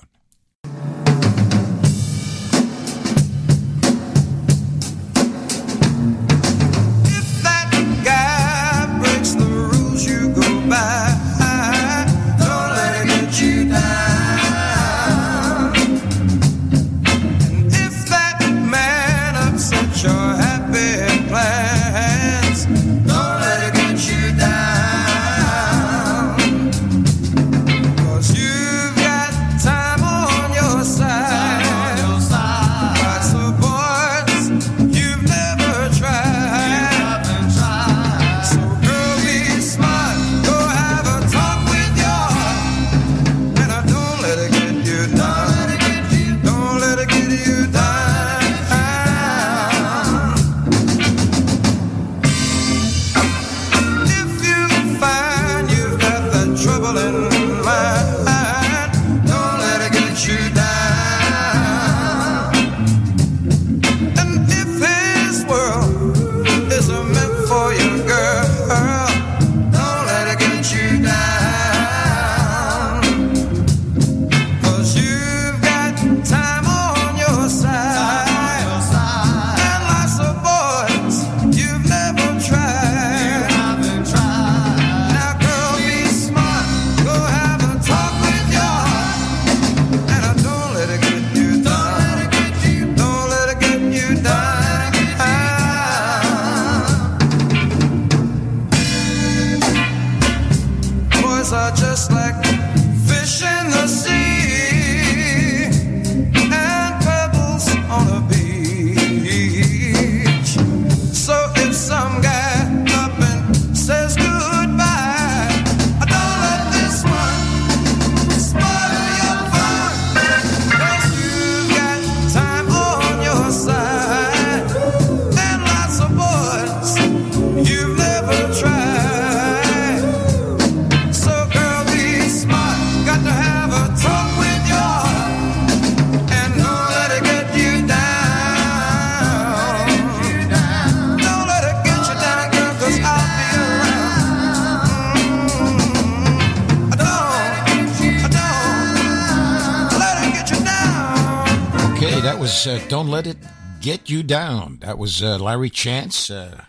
Don't 152.94 153.08
Let 153.08 153.26
It 153.26 153.38
Get 153.80 154.08
You 154.08 154.22
Down. 154.22 154.78
That 154.80 154.98
was 154.98 155.20
uh, 155.20 155.36
Larry 155.38 155.68
Chance, 155.68 156.30
uh, 156.30 156.62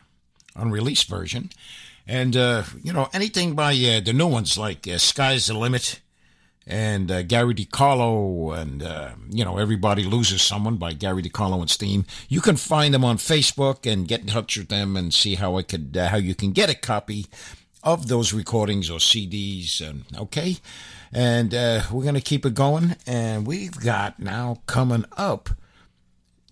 unreleased 0.56 1.08
version. 1.08 1.52
And, 2.08 2.36
uh, 2.36 2.64
you 2.82 2.92
know, 2.92 3.10
anything 3.14 3.54
by 3.54 3.74
uh, 3.74 4.00
the 4.00 4.12
new 4.12 4.26
ones 4.26 4.58
like 4.58 4.88
uh, 4.88 4.98
Sky's 4.98 5.46
the 5.46 5.54
Limit 5.54 6.02
and 6.66 7.12
uh, 7.12 7.22
Gary 7.22 7.54
DeCarlo 7.54 8.58
and, 8.60 8.82
you 9.30 9.46
know, 9.46 9.60
Everybody 9.60 10.04
Loses 10.04 10.42
Someone 10.42 10.78
by 10.78 10.94
Gary 10.94 11.22
DeCarlo 11.22 11.62
and 11.62 11.70
Steam. 11.70 12.06
You 12.28 12.42
can 12.42 12.56
find 12.56 12.92
them 12.92 13.06
on 13.06 13.18
Facebook 13.18 13.86
and 13.86 14.08
get 14.08 14.22
in 14.22 14.26
touch 14.26 14.58
with 14.58 14.70
them 14.70 14.98
and 14.98 15.14
see 15.14 15.36
how 15.36 15.58
I 15.58 15.62
could, 15.62 15.96
how 15.96 16.18
you 16.18 16.34
can 16.34 16.54
get 16.54 16.72
a 16.72 16.76
copy 16.76 17.28
of 17.84 18.08
those 18.08 18.34
recordings 18.34 18.90
or 18.90 18.98
CDs. 18.98 19.80
And, 19.80 20.06
okay. 20.18 20.58
And 21.14 21.52
we're 21.52 22.02
going 22.02 22.16
to 22.16 22.20
keep 22.20 22.48
it 22.48 22.56
going. 22.56 22.96
And 23.06 23.46
we've 23.46 23.80
got 23.80 24.20
now 24.20 24.62
coming 24.66 25.06
up 25.16 25.52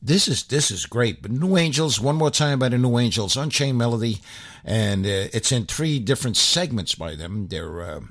this 0.04 0.28
is 0.28 0.44
this 0.44 0.70
is 0.70 0.86
great. 0.86 1.22
But 1.22 1.32
New 1.32 1.58
Angels, 1.58 2.00
one 2.00 2.18
more 2.18 2.30
time 2.30 2.60
by 2.60 2.70
the 2.70 2.78
New 2.78 3.00
Angels, 3.00 3.38
Unchained 3.38 3.78
Melody, 3.78 4.20
and 4.66 5.06
uh, 5.06 5.32
it's 5.32 5.52
in 5.52 5.66
three 5.66 5.98
different 5.98 6.36
segments 6.36 6.94
by 6.94 7.16
them. 7.16 7.48
They're 7.48 7.82
uh, 7.82 8.02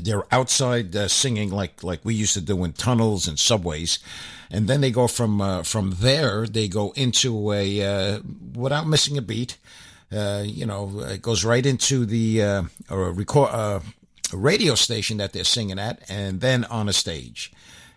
they're 0.00 0.32
outside 0.32 0.94
uh, 0.94 1.08
singing 1.08 1.50
like 1.50 1.82
like 1.82 2.04
we 2.04 2.14
used 2.14 2.34
to 2.34 2.40
do 2.40 2.62
in 2.64 2.72
tunnels 2.72 3.26
and 3.26 3.38
subways, 3.38 3.98
and 4.50 4.68
then 4.68 4.80
they 4.80 4.92
go 4.92 5.08
from 5.08 5.40
uh, 5.40 5.64
from 5.64 5.96
there 5.98 6.46
they 6.46 6.68
go 6.68 6.92
into 6.92 7.52
a 7.52 7.82
uh, 7.82 8.20
without 8.54 8.86
missing 8.86 9.18
a 9.18 9.22
beat. 9.22 9.58
Uh, 10.12 10.42
you 10.44 10.66
know, 10.66 11.00
it 11.00 11.22
goes 11.22 11.44
right 11.44 11.64
into 11.66 12.06
the 12.06 12.42
or 12.90 13.08
a 13.08 13.12
record 13.12 13.82
radio 14.32 14.74
station 14.74 15.16
that 15.16 15.32
they're 15.32 15.44
singing 15.44 15.78
at, 15.78 16.00
and 16.08 16.40
then 16.40 16.64
on 16.66 16.88
a 16.88 16.92
stage, 16.92 17.52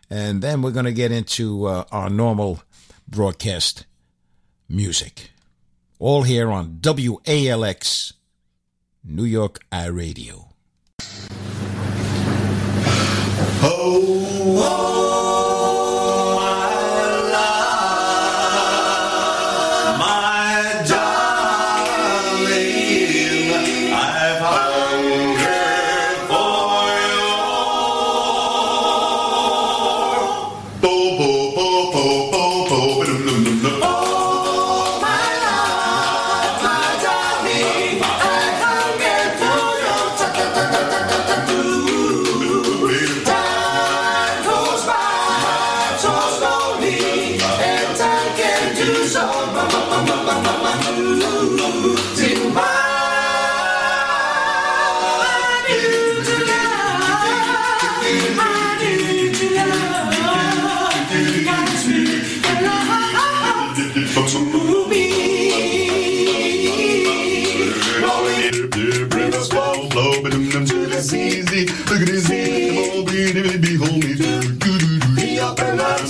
and 0.09 0.41
then 0.41 0.61
we're 0.61 0.71
going 0.71 0.85
to 0.85 0.93
get 0.93 1.11
into 1.11 1.65
uh, 1.65 1.83
our 1.91 2.09
normal 2.09 2.61
broadcast 3.07 3.85
music. 4.67 5.31
All 5.99 6.23
here 6.23 6.49
on 6.51 6.79
WALX, 6.81 8.13
New 9.03 9.23
York 9.23 9.59
I 9.71 9.85
Radio. 9.87 10.49
Oh, 13.67 14.14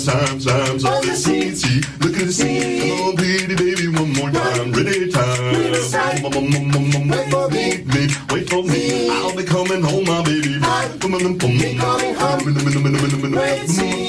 Time, 0.05 0.39
time, 0.39 0.79
so 0.79 1.01
this 1.01 1.27
easy. 1.27 1.81
Look 1.99 2.13
at 2.13 2.27
this 2.27 2.39
easy. 2.39 2.89
Come 2.91 3.07
on, 3.07 3.15
baby, 3.15 3.55
baby, 3.55 3.87
one 3.87 4.13
more 4.13 4.29
time. 4.29 4.71
Ready 4.71 5.11
time. 5.11 5.53
Wait 5.55 5.81
for 6.31 7.49
me, 7.49 7.77
me, 7.83 8.07
wait 8.29 8.47
for 8.47 8.61
me. 8.61 9.09
I'll 9.09 9.35
be 9.35 9.43
coming 9.43 9.81
home, 9.81 10.03
my 10.05 10.21
baby. 10.21 10.59
Be 10.59 11.75
coming 11.75 12.13
home. 12.13 14.04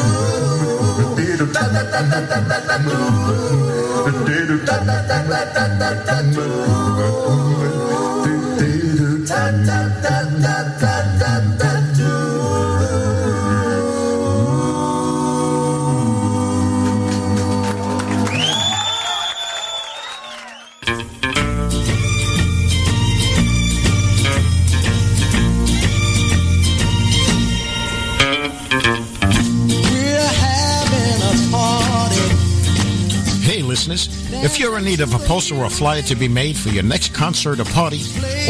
ta 5.79 5.89
ta 6.07 6.17
ooh. 6.39 6.80
Need 35.01 35.15
of 35.15 35.15
a 35.15 35.19
poster 35.27 35.55
or 35.55 35.71
flyer 35.71 36.03
to 36.03 36.15
be 36.15 36.29
made 36.29 36.55
for 36.57 36.69
your 36.69 36.83
next 36.83 37.15
concert 37.15 37.59
or 37.61 37.65
party 37.67 38.01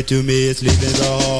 to 0.06 0.22
me, 0.22 0.48
it's 0.48 0.62
living 0.62 0.96
the. 0.98 1.31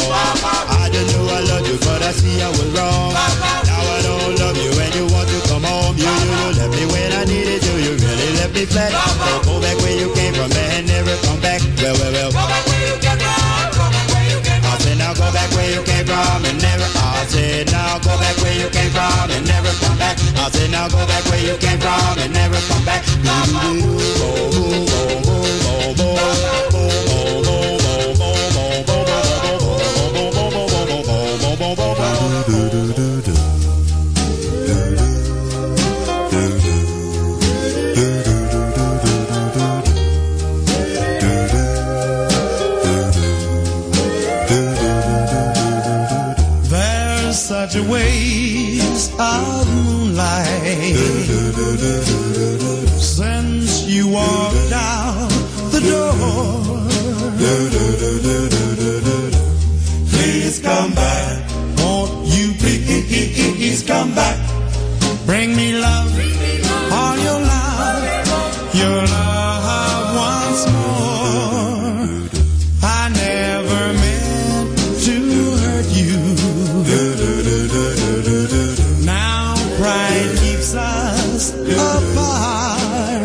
Pride 79.83 80.33
keeps 80.39 80.75
us 80.75 81.43
apart. 81.59 83.23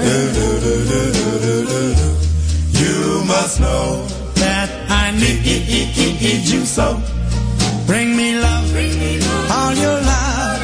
You 2.82 3.24
must 3.34 3.60
know 3.60 4.08
that 4.44 4.70
I 4.90 5.12
need 5.12 6.46
you 6.54 6.66
so. 6.66 6.88
Bring 7.86 8.18
me 8.18 8.30
love, 8.40 8.68
all 9.56 9.74
your 9.86 10.00
love, 10.14 10.60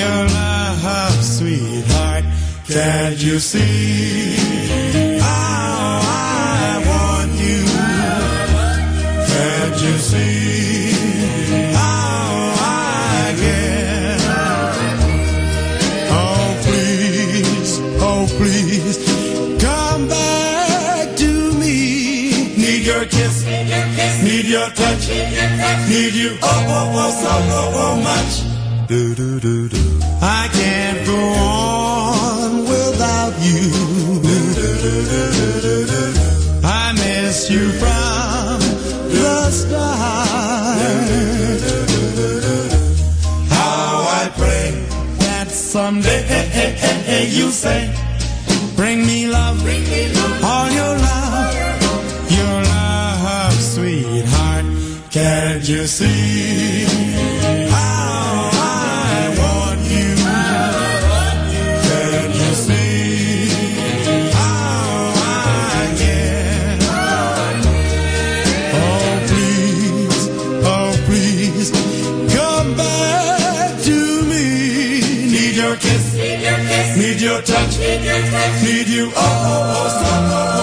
your 0.00 0.20
love, 0.38 1.24
sweetheart. 1.36 2.24
Can't 2.68 3.18
you 3.26 3.38
see 3.40 4.36
how 5.18 6.00
I 6.04 6.74
want 6.90 7.32
you? 7.46 7.60
Can't 9.32 9.76
you 9.84 9.94
see 10.10 10.47
your 24.48 24.70
touch, 24.70 25.08
need 25.88 26.14
you 26.14 26.38
oh 26.42 26.64
oh 26.68 26.92
oh 27.02 27.10
so 27.22 27.34
oh 27.60 27.82
oh 27.84 27.96
much. 28.00 28.88
Do 28.88 29.14
do 29.14 29.38
do 29.38 29.68
do. 29.68 30.00
I 30.22 30.48
can't 30.50 31.06
go 31.06 31.18
on 31.18 32.60
without 32.60 33.34
you. 33.40 33.68
Do 34.22 34.36
do 34.58 34.68
do 35.60 35.86
do. 35.86 36.02
I 36.64 36.92
miss 36.94 37.50
you 37.50 37.68
from 37.72 38.60
the 39.12 39.50
start. 39.50 40.78
How 43.50 44.06
I 44.20 44.32
pray 44.34 44.70
that 45.18 45.48
someday 45.50 47.26
you 47.36 47.50
say, 47.50 47.92
Bring 48.76 49.06
me 49.06 49.26
love, 49.26 49.60
all 49.60 50.70
your 50.70 50.96
love, 50.96 51.07
your 51.07 51.07
Can't 55.20 55.68
you 55.68 55.84
see 55.88 56.84
how 57.74 58.50
I 58.54 59.34
want 59.40 59.80
you? 59.90 60.14
Can't 61.88 62.34
you 62.40 62.52
see 62.54 63.48
how 64.30 65.12
I 65.16 65.94
care? 65.98 66.78
Oh 68.78 69.10
please, 69.26 70.24
oh 70.64 70.92
please, 71.06 71.68
come 72.32 72.76
back 72.76 73.70
to 73.88 73.98
me. 74.22 74.44
Need 75.32 75.56
your 75.56 75.74
kiss, 75.78 76.14
need 76.14 77.20
your 77.20 77.42
touch, 77.42 77.76
need 77.80 78.86
you 78.86 79.10
oh 79.16 79.18
oh 79.18 79.74
oh 79.78 79.88
so 79.88 80.06
oh, 80.06 80.57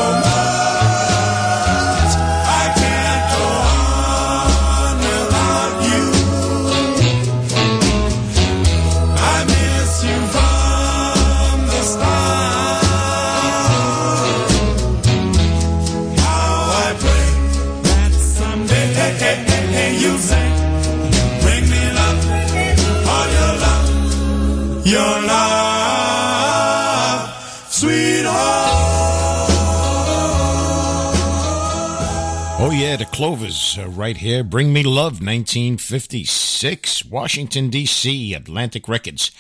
Clovers 33.16 33.80
uh, 33.80 33.88
right 33.88 34.18
here. 34.18 34.44
Bring 34.44 34.74
Me 34.74 34.84
Love, 34.84 35.22
1956, 35.22 37.06
Washington, 37.06 37.70
D.C., 37.70 38.34
Atlantic 38.34 38.90
Records. 38.90 39.32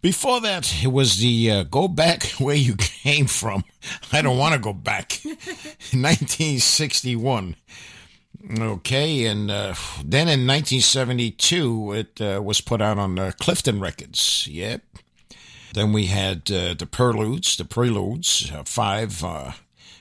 Before 0.00 0.40
that, 0.40 0.82
it 0.82 0.86
was 0.86 1.18
the 1.18 1.50
uh, 1.50 1.64
Go 1.64 1.88
Back 1.88 2.22
Where 2.38 2.56
You 2.56 2.74
Came 2.76 3.26
From. 3.26 3.64
I 4.14 4.22
don't 4.22 4.38
want 4.38 4.54
to 4.54 4.58
go 4.58 4.72
back. 4.72 5.20
1961. 5.24 7.56
Okay, 8.60 9.26
and 9.26 9.50
uh, 9.50 9.74
then 10.02 10.28
in 10.28 10.46
1972, 10.46 11.92
it 11.92 12.18
uh, 12.22 12.40
was 12.42 12.62
put 12.62 12.80
out 12.80 12.96
on 12.96 13.18
uh, 13.18 13.32
Clifton 13.38 13.78
Records. 13.78 14.48
Yep. 14.50 14.80
Then 15.74 15.92
we 15.92 16.06
had 16.06 16.50
uh, 16.50 16.72
the 16.72 16.88
Preludes, 16.90 17.58
the 17.58 17.66
Preludes, 17.66 18.50
five, 18.64 19.22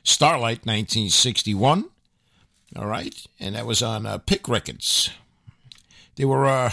Starlight, 0.05 0.65
1961. 0.65 1.89
All 2.75 2.87
right, 2.87 3.25
and 3.39 3.55
that 3.55 3.65
was 3.65 3.81
on 3.81 4.05
uh, 4.05 4.19
Pik 4.19 4.47
Records. 4.47 5.09
They 6.15 6.25
were 6.25 6.45
uh, 6.45 6.71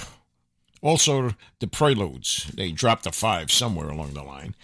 also 0.83 1.35
the 1.61 1.67
Preludes. 1.67 2.51
They 2.55 2.73
dropped 2.73 3.07
a 3.07 3.13
five 3.13 3.51
somewhere 3.51 3.89
along 3.89 4.15
the 4.15 4.23
line. 4.23 4.55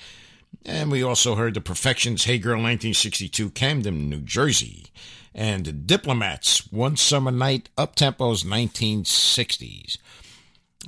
And 0.64 0.90
we 0.90 1.02
also 1.02 1.36
heard 1.36 1.54
the 1.54 1.60
Perfections, 1.60 2.24
Hey 2.24 2.38
Girl 2.38 2.56
1962, 2.56 3.50
Camden, 3.50 4.10
New 4.10 4.20
Jersey. 4.20 4.86
And 5.34 5.64
the 5.64 5.72
Diplomats, 5.72 6.70
One 6.72 6.96
Summer 6.96 7.30
Night, 7.30 7.70
Uptempo's 7.78 8.44
1960s. 8.44 9.96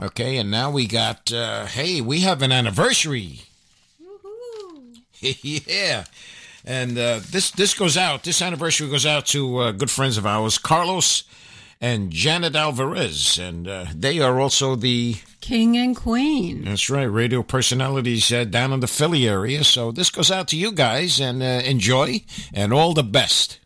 Okay, 0.00 0.36
and 0.36 0.50
now 0.50 0.70
we 0.70 0.86
got, 0.86 1.32
uh, 1.32 1.66
hey, 1.66 2.00
we 2.00 2.20
have 2.20 2.42
an 2.42 2.50
anniversary. 2.50 3.42
yeah. 5.20 6.04
And 6.64 6.96
uh, 6.96 7.20
this 7.30 7.50
this 7.50 7.74
goes 7.74 7.96
out. 7.96 8.22
This 8.22 8.40
anniversary 8.40 8.88
goes 8.88 9.06
out 9.06 9.26
to 9.26 9.58
uh, 9.58 9.72
good 9.72 9.90
friends 9.90 10.16
of 10.16 10.26
ours, 10.26 10.58
Carlos 10.58 11.24
and 11.80 12.12
Janet 12.12 12.54
Alvarez, 12.54 13.38
and 13.38 13.66
uh, 13.66 13.86
they 13.92 14.20
are 14.20 14.38
also 14.38 14.76
the 14.76 15.16
King 15.40 15.76
and 15.76 15.96
Queen. 15.96 16.64
that's 16.64 16.88
right 16.88 17.02
radio 17.10 17.42
personalities 17.42 18.32
uh, 18.32 18.44
down 18.44 18.72
in 18.72 18.78
the 18.78 18.86
Philly 18.86 19.28
area. 19.28 19.64
So 19.64 19.90
this 19.90 20.08
goes 20.08 20.30
out 20.30 20.46
to 20.48 20.56
you 20.56 20.70
guys, 20.70 21.20
and 21.20 21.42
uh, 21.42 21.62
enjoy 21.64 22.22
and 22.54 22.72
all 22.72 22.94
the 22.94 23.02
best. 23.02 23.58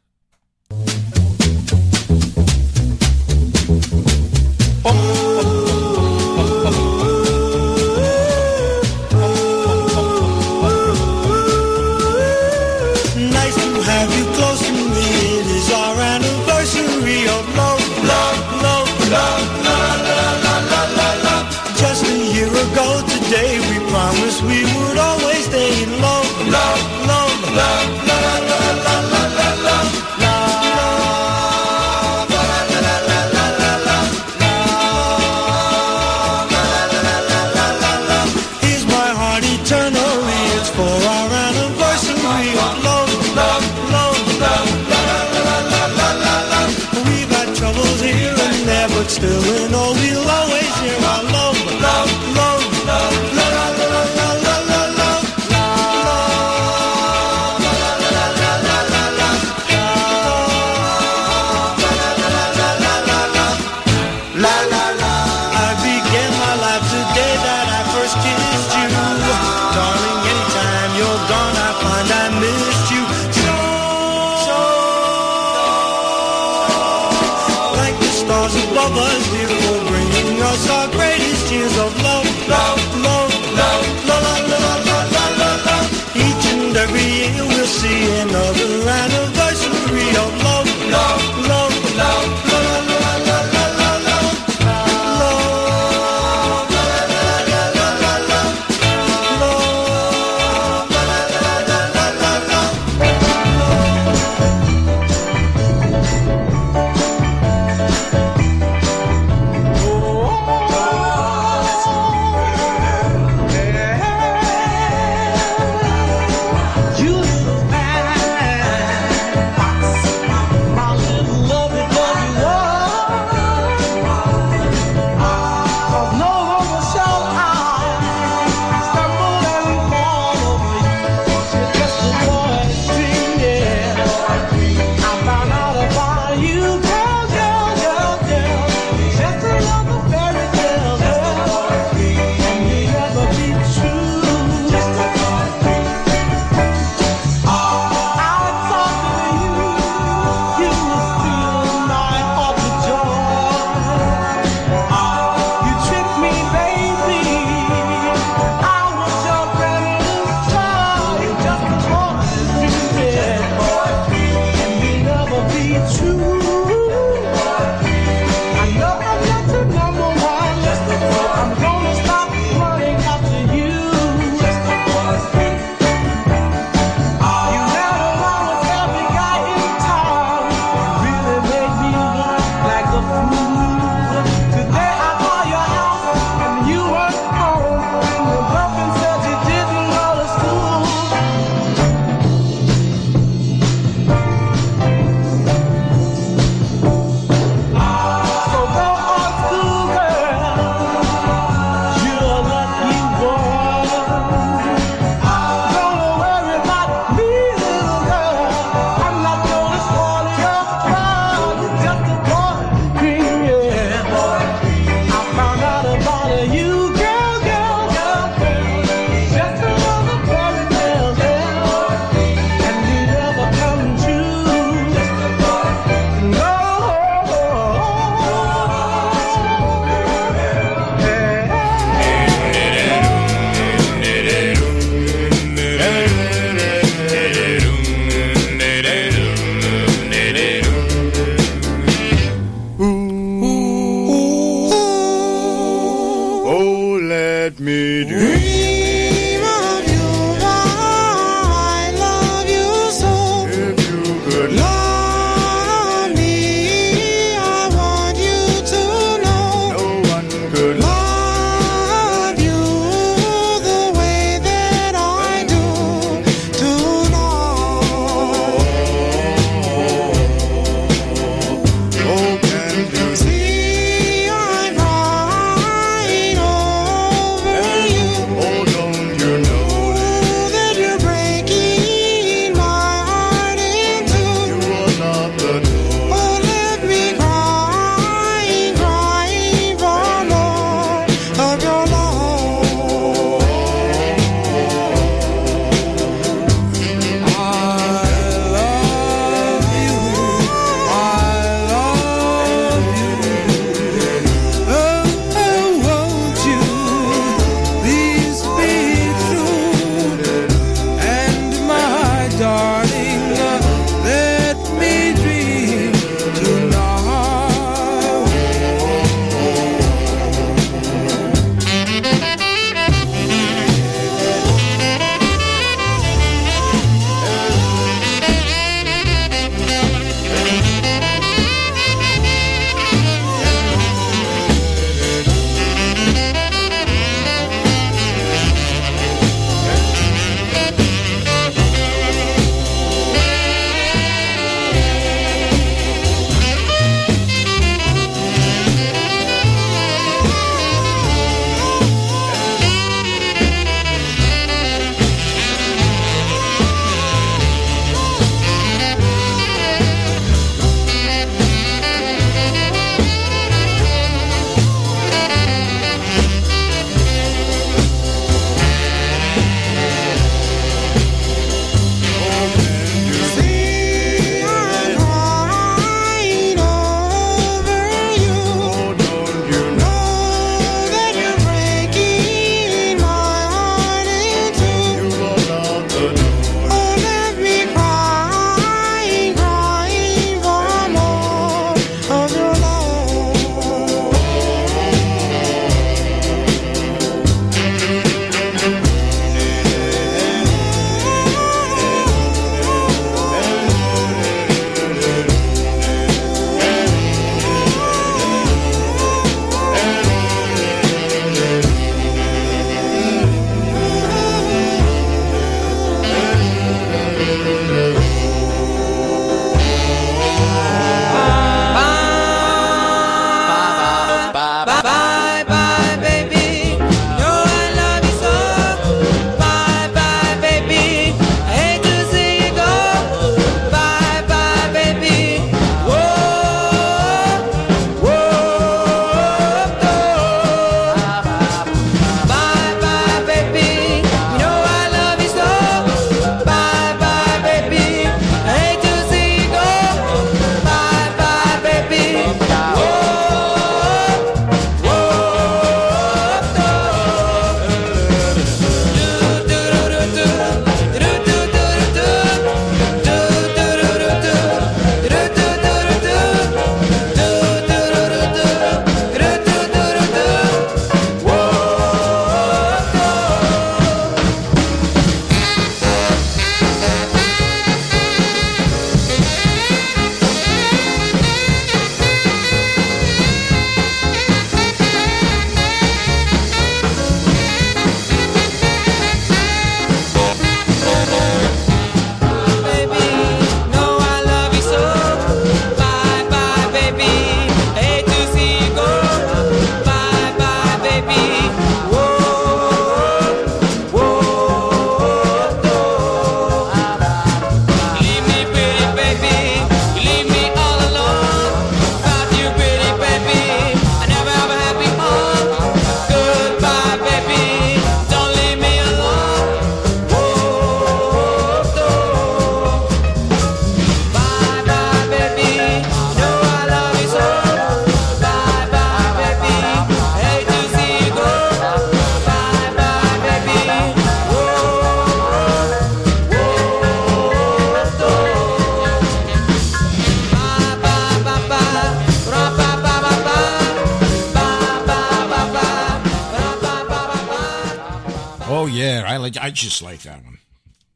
Just 549.67 549.83
like 549.83 550.03
that 550.03 550.23
one. 550.25 550.39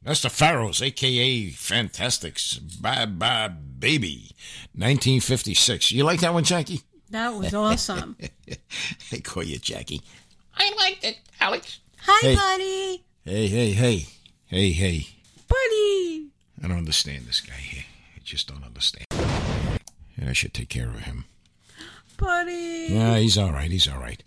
That's 0.05 0.23
the 0.23 0.31
Pharaohs, 0.31 0.81
aka 0.81 1.51
Fantastics. 1.51 2.57
Bye 2.59 3.05
bye, 3.07 3.49
baby. 3.49 4.31
1956. 4.75 5.91
You 5.91 6.05
like 6.05 6.21
that 6.21 6.33
one, 6.33 6.45
Jackie? 6.45 6.83
That 7.11 7.35
was 7.35 7.53
awesome. 7.53 8.17
They 9.11 9.19
call 9.19 9.43
you 9.43 9.59
Jackie. 9.59 10.03
I 10.57 10.73
liked 10.79 11.05
it, 11.05 11.19
Alex. 11.41 11.81
Hi, 12.07 12.21
Hey. 12.29 12.35
buddy. 12.37 13.05
Hey, 13.25 13.47
hey, 13.49 13.73
hey, 13.73 14.07
hey, 14.47 14.71
hey. 14.73 15.07
Buddy. 15.49 16.29
I 16.63 16.69
don't 16.69 16.79
understand 16.79 17.27
this 17.27 17.41
guy 17.41 17.55
here. 17.55 17.85
I 18.17 18.21
just 18.25 18.47
don't 18.49 18.63
understand. 18.65 19.07
And 20.17 20.29
I 20.29 20.33
should 20.33 20.55
take 20.55 20.69
care 20.69 20.89
of 20.89 21.01
him. 21.01 21.25
Buddy. 22.17 22.87
Yeah, 22.91 23.19
he's 23.19 23.37
all 23.37 23.51
right. 23.53 23.71
He's 23.71 23.89
all 23.89 23.99
right. 23.99 24.23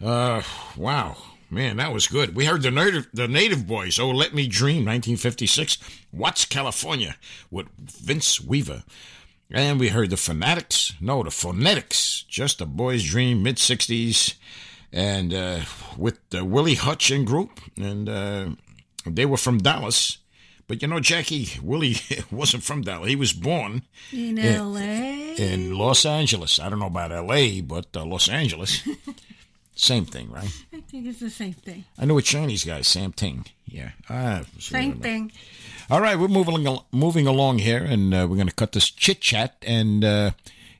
Uh, 0.00 0.42
wow, 0.76 1.16
man, 1.50 1.76
that 1.78 1.92
was 1.92 2.06
good. 2.06 2.34
We 2.34 2.44
heard 2.46 2.62
the 2.62 2.70
native, 2.70 3.08
the 3.12 3.28
Native 3.28 3.66
Boys. 3.66 3.98
Oh, 3.98 4.10
let 4.10 4.34
me 4.34 4.46
dream, 4.46 4.84
1956. 4.84 5.78
Watts, 6.12 6.44
California, 6.44 7.16
with 7.50 7.66
Vince 7.78 8.40
Weaver. 8.40 8.84
And 9.50 9.80
we 9.80 9.88
heard 9.88 10.10
the 10.10 10.16
Fanatics. 10.16 10.92
No, 11.00 11.22
the 11.22 11.30
Phonetics. 11.30 12.24
Just 12.28 12.60
a 12.60 12.66
boy's 12.66 13.02
dream, 13.04 13.42
mid 13.42 13.56
60s, 13.56 14.34
and 14.92 15.32
uh, 15.32 15.60
with 15.96 16.18
the 16.30 16.44
Willie 16.44 16.74
Hutch 16.74 17.10
and 17.10 17.26
group, 17.26 17.60
and 17.76 18.08
uh, 18.08 18.48
they 19.06 19.24
were 19.24 19.38
from 19.38 19.58
Dallas. 19.58 20.18
But 20.66 20.82
you 20.82 20.88
know, 20.88 21.00
Jackie, 21.00 21.48
Willie 21.62 21.96
wasn't 22.30 22.62
from 22.62 22.82
Dallas. 22.82 23.08
He 23.08 23.16
was 23.16 23.32
born 23.32 23.82
In 24.12 24.36
Yeah. 24.36 24.56
L.A. 24.56 25.34
in 25.36 25.74
Los 25.78 26.04
Angeles. 26.04 26.60
I 26.60 26.68
don't 26.68 26.78
know 26.80 26.86
about 26.88 27.10
L.A., 27.10 27.62
but 27.62 27.86
uh, 27.96 28.04
Los 28.04 28.28
Angeles. 28.28 28.86
Same 29.80 30.04
thing, 30.04 30.28
right? 30.30 30.52
I 30.74 30.80
think 30.80 31.06
it's 31.06 31.20
the 31.20 31.30
same 31.30 31.52
thing. 31.54 31.84
I 31.96 32.04
know 32.04 32.18
a 32.18 32.22
Chinese 32.22 32.64
guy, 32.64 32.80
Sam 32.82 33.12
Ting. 33.12 33.46
Yeah. 33.64 33.90
Ah, 34.10 34.42
Same 34.58 34.98
thing. 34.98 35.30
All 35.88 36.00
right, 36.00 36.18
we're 36.18 36.26
moving 36.26 36.66
al- 36.66 36.86
moving 36.90 37.28
along 37.28 37.60
here, 37.60 37.84
and 37.84 38.12
uh, 38.12 38.26
we're 38.28 38.34
going 38.36 38.48
to 38.48 38.54
cut 38.54 38.72
this 38.72 38.90
chit 38.90 39.20
chat. 39.20 39.54
And 39.62 40.04
uh, 40.04 40.32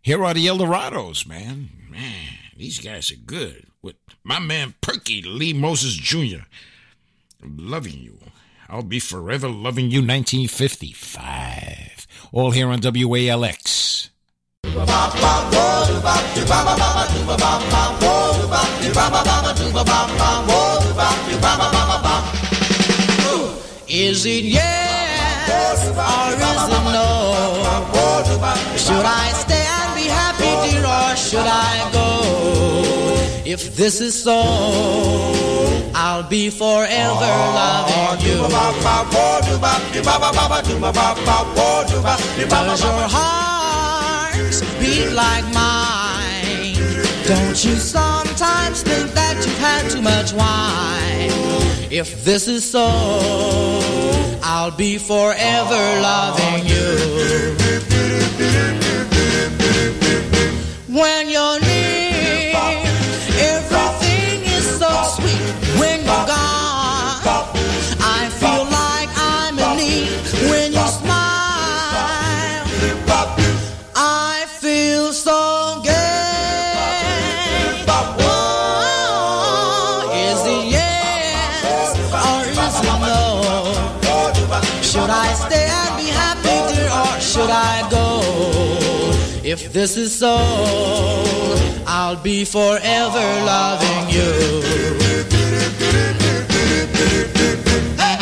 here 0.03 0.24
are 0.24 0.34
the 0.34 0.46
Eldorados, 0.46 1.28
man. 1.28 1.68
Man, 1.88 2.38
these 2.57 2.80
guys 2.80 3.12
are 3.12 3.16
good. 3.16 3.68
With 3.82 3.94
my 4.24 4.40
man 4.40 4.74
Pirkle 4.82 5.26
Lee 5.38 5.53
Moses 5.53 5.94
Jr. 5.94 6.42
Loving 7.40 8.01
you. 8.01 8.18
I'll 8.68 8.82
be 8.82 8.99
forever 9.01 9.49
loving 9.49 9.92
you. 9.92 10.01
1955. 10.01 12.07
All 12.32 12.51
here 12.51 12.68
on 12.68 12.80
WALX. 12.80 13.97
Is 23.91 24.26
it 24.26 24.45
yes 24.45 25.89
or 25.89 26.33
is 26.33 26.62
it 26.76 26.85
no? 26.93 27.09
Should 28.76 29.05
I 29.05 29.33
stay 29.33 29.64
and 29.81 29.95
be 29.97 30.07
happy, 30.09 30.53
dear, 30.64 30.85
or 30.85 31.16
should 31.16 31.47
I 31.47 31.91
go? 31.93 32.09
If 33.45 33.74
this 33.76 34.01
is 34.01 34.14
so, 34.22 34.43
I'll 35.95 36.29
be 36.29 36.51
forever 36.51 37.33
loving 37.59 38.26
you. 38.26 38.39
Does 42.49 42.83
your 42.83 43.09
heart 43.09 43.57
like 45.07 45.44
mine? 45.55 46.74
Don't 47.26 47.62
you 47.64 47.76
sometimes 47.76 48.82
think 48.82 49.12
that 49.12 49.36
you've 49.44 49.59
had 49.59 49.90
too 49.90 50.03
much 50.03 50.32
wine? 50.32 51.30
If 51.90 52.24
this 52.24 52.49
is 52.49 52.64
so, 52.64 52.88
I'll 54.42 54.70
be 54.70 54.99
forever 54.99 56.01
loving 56.01 56.66
you. 56.66 56.88
When 60.88 61.28
you're 61.28 61.61
near, 61.61 62.55
everything 63.38 64.42
is 64.57 64.66
so 64.78 64.90
sweet. 65.16 65.78
When 65.78 65.99
you're 66.01 66.26
gone, 66.26 67.57
If 89.51 89.72
this 89.72 89.96
is 89.96 90.14
so, 90.14 90.36
I'll 91.86 92.22
be 92.22 92.44
forever 92.44 93.26
loving 93.46 94.11
you. 94.11 94.28
is 97.99 98.17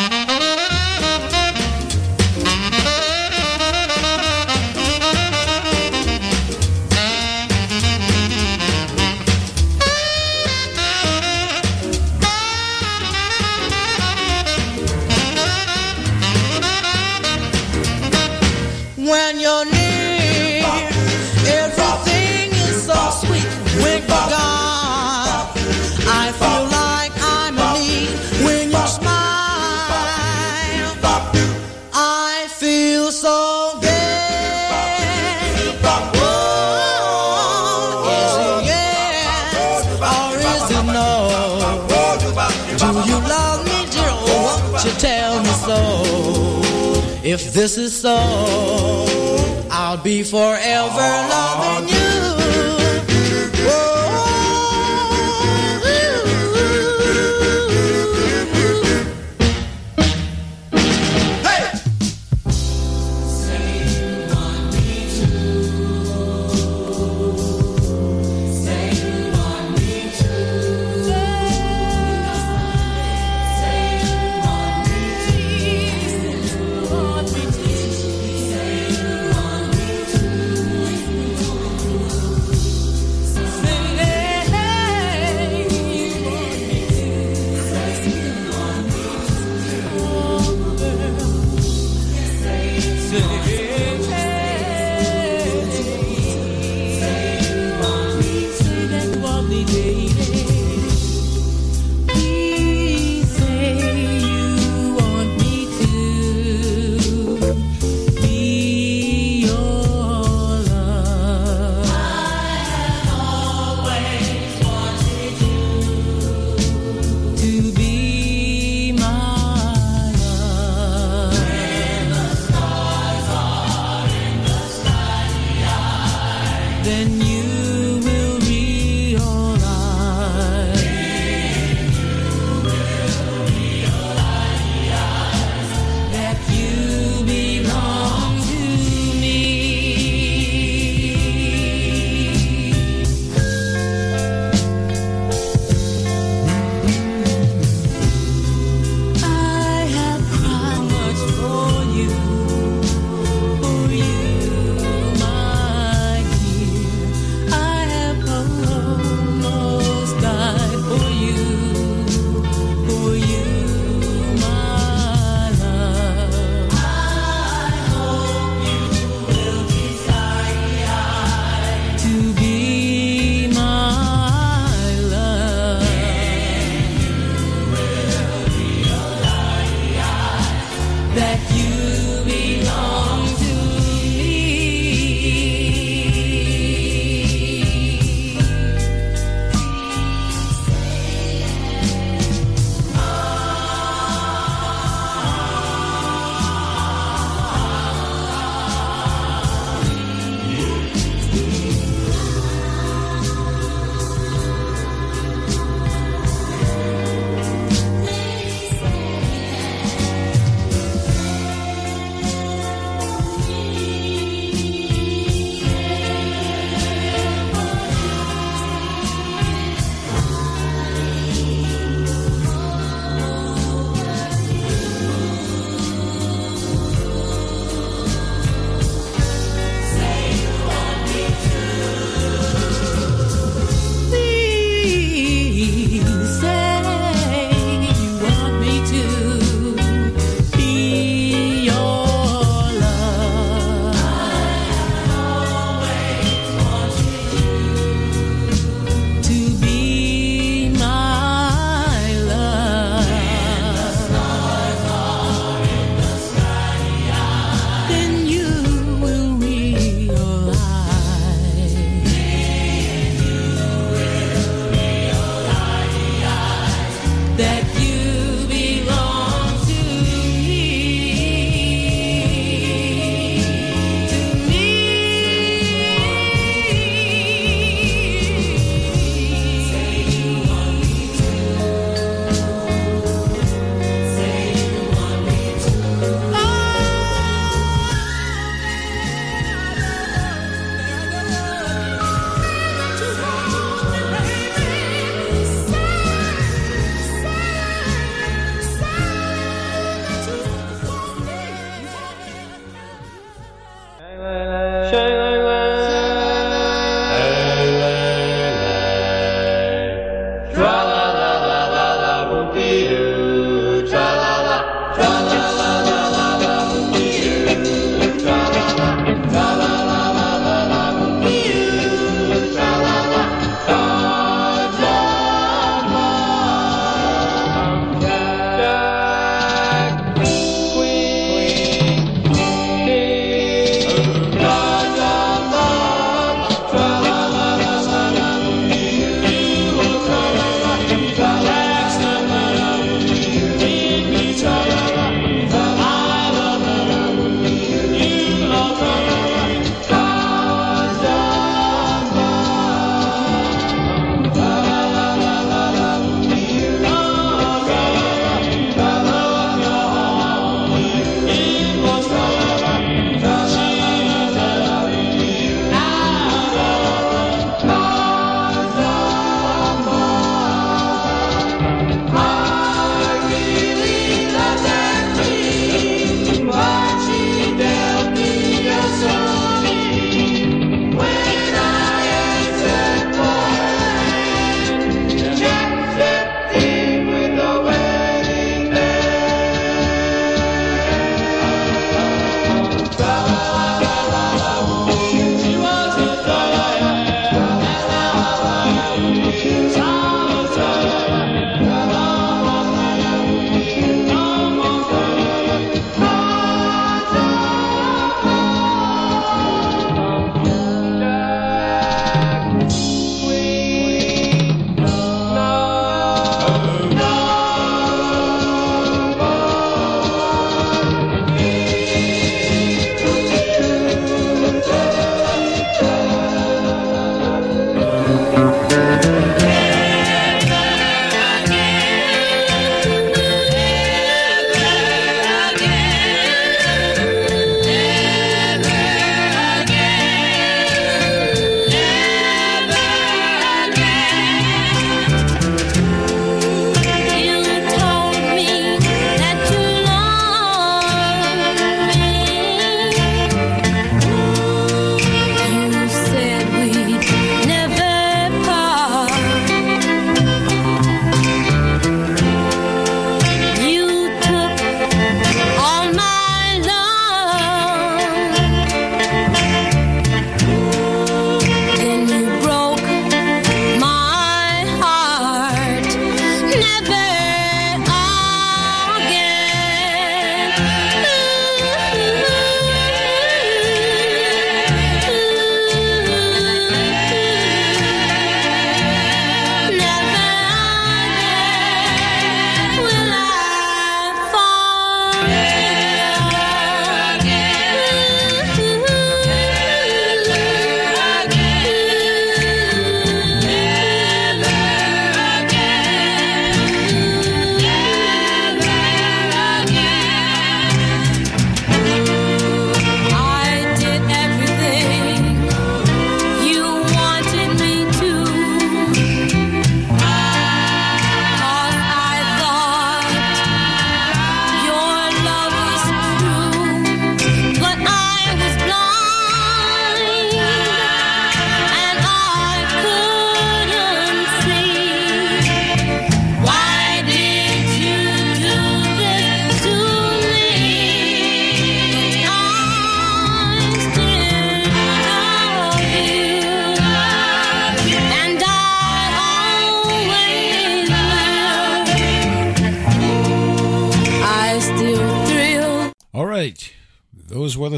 If 47.39 47.53
this 47.53 47.77
is 47.77 47.95
so, 47.95 48.17
I'll 49.69 49.97
be 49.97 50.23
forever 50.23 51.07
loving 51.29 51.89
you. 51.89 51.96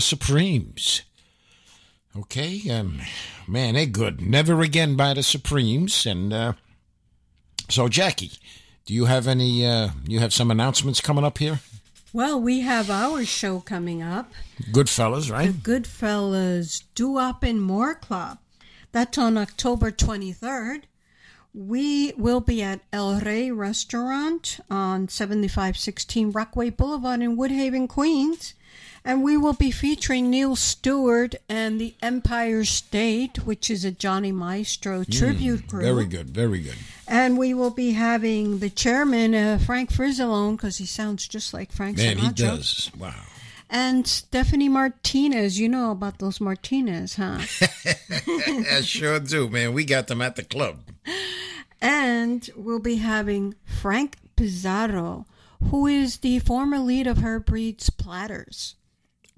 Supremes. 0.10 1.03
Okay. 2.18 2.68
Um, 2.70 3.01
man, 3.47 3.76
they're 3.76 3.86
good. 3.86 4.22
Never 4.22 4.62
again 4.62 4.95
by 4.95 5.14
the 5.14 5.22
Supremes. 5.22 6.05
And 6.07 6.34
uh, 6.34 6.53
so, 7.70 7.88
Jackie, 7.88 8.32
do 8.86 8.93
you 8.95 9.05
have 9.05 9.28
any? 9.28 9.66
Uh, 9.66 9.89
you 10.07 10.20
have 10.20 10.34
some 10.34 10.49
announcements 10.49 10.99
coming 10.99 11.24
up 11.24 11.38
here? 11.38 11.60
Well, 12.12 12.41
we 12.41 12.62
have 12.62 12.89
our 12.89 13.24
show 13.24 13.60
coming 13.60 14.01
up. 14.01 14.32
Good 14.72 14.89
fellas, 14.89 15.30
right? 15.30 15.51
Goodfellas 15.51 16.86
Doo-Wop 16.95 17.43
and 17.43 17.62
More 17.62 17.93
Club. 17.93 18.39
That's 18.91 19.20
on 19.20 19.38
October 19.38 19.91
23rd. 19.91 20.86
We 21.53 22.14
will 22.18 22.41
be 22.41 22.64
at 22.64 22.82
El 22.91 23.20
Rey 23.20 23.51
Restaurant 23.51 24.60
on 24.72 25.07
7516 25.07 26.32
Rockaway 26.32 26.72
Boulevard 26.72 27.22
in 27.22 27.38
Woodhaven, 27.38 27.88
Queens. 27.88 28.55
And 29.06 29.24
we 29.24 29.38
will 29.38 29.54
be 29.54 29.72
featuring 29.72 30.30
Neil 30.30 30.56
Stewart 30.56 31.36
and 31.47 31.80
the 31.80 31.95
Empire 32.02 32.66
State, 32.66 33.45
which 33.45 33.70
is 33.70 33.86
a 33.86 33.91
Johnny 33.91 34.32
Maestro 34.32 35.04
tribute 35.04 35.68
group. 35.68 35.84
Very 35.84 36.06
good. 36.06 36.30
Very 36.30 36.60
good. 36.62 36.76
And 37.08 37.38
we 37.38 37.54
will 37.54 37.72
be 37.72 37.91
having 37.93 38.59
the 38.59 38.70
chairman, 38.70 39.34
uh, 39.34 39.58
Frank 39.58 39.92
Frizzalone, 39.92 40.58
because 40.58 40.78
he 40.78 40.86
sounds 40.86 41.28
just 41.28 41.54
like 41.54 41.71
Frank 41.71 41.97
Man, 41.97 42.17
Sinatra. 42.17 42.21
he 42.21 42.30
does. 42.34 42.92
Wow. 42.97 43.13
And 43.70 44.05
Stephanie 44.08 44.70
Martinez. 44.70 45.59
You 45.59 45.70
know 45.70 45.92
about 45.92 46.20
those 46.20 46.42
Martinez, 46.42 47.16
huh? 47.16 47.39
I 48.71 48.82
sure 48.82 49.20
do, 49.20 49.47
man. 49.47 49.74
We 49.74 49.86
got 49.86 50.08
them 50.08 50.21
at 50.21 50.36
the 50.36 50.43
club. 50.43 50.80
and 51.82 52.50
we'll 52.55 52.80
be 52.80 52.96
having 52.97 53.55
Frank 53.66 54.17
Pizarro, 54.36 55.26
who 55.70 55.88
is 55.88 56.17
the 56.17 56.39
former 56.39 56.80
lead 56.80 57.08
of 57.08 57.20
Herb 57.20 57.50
Reed's 57.50 57.89
Platters. 57.89 58.76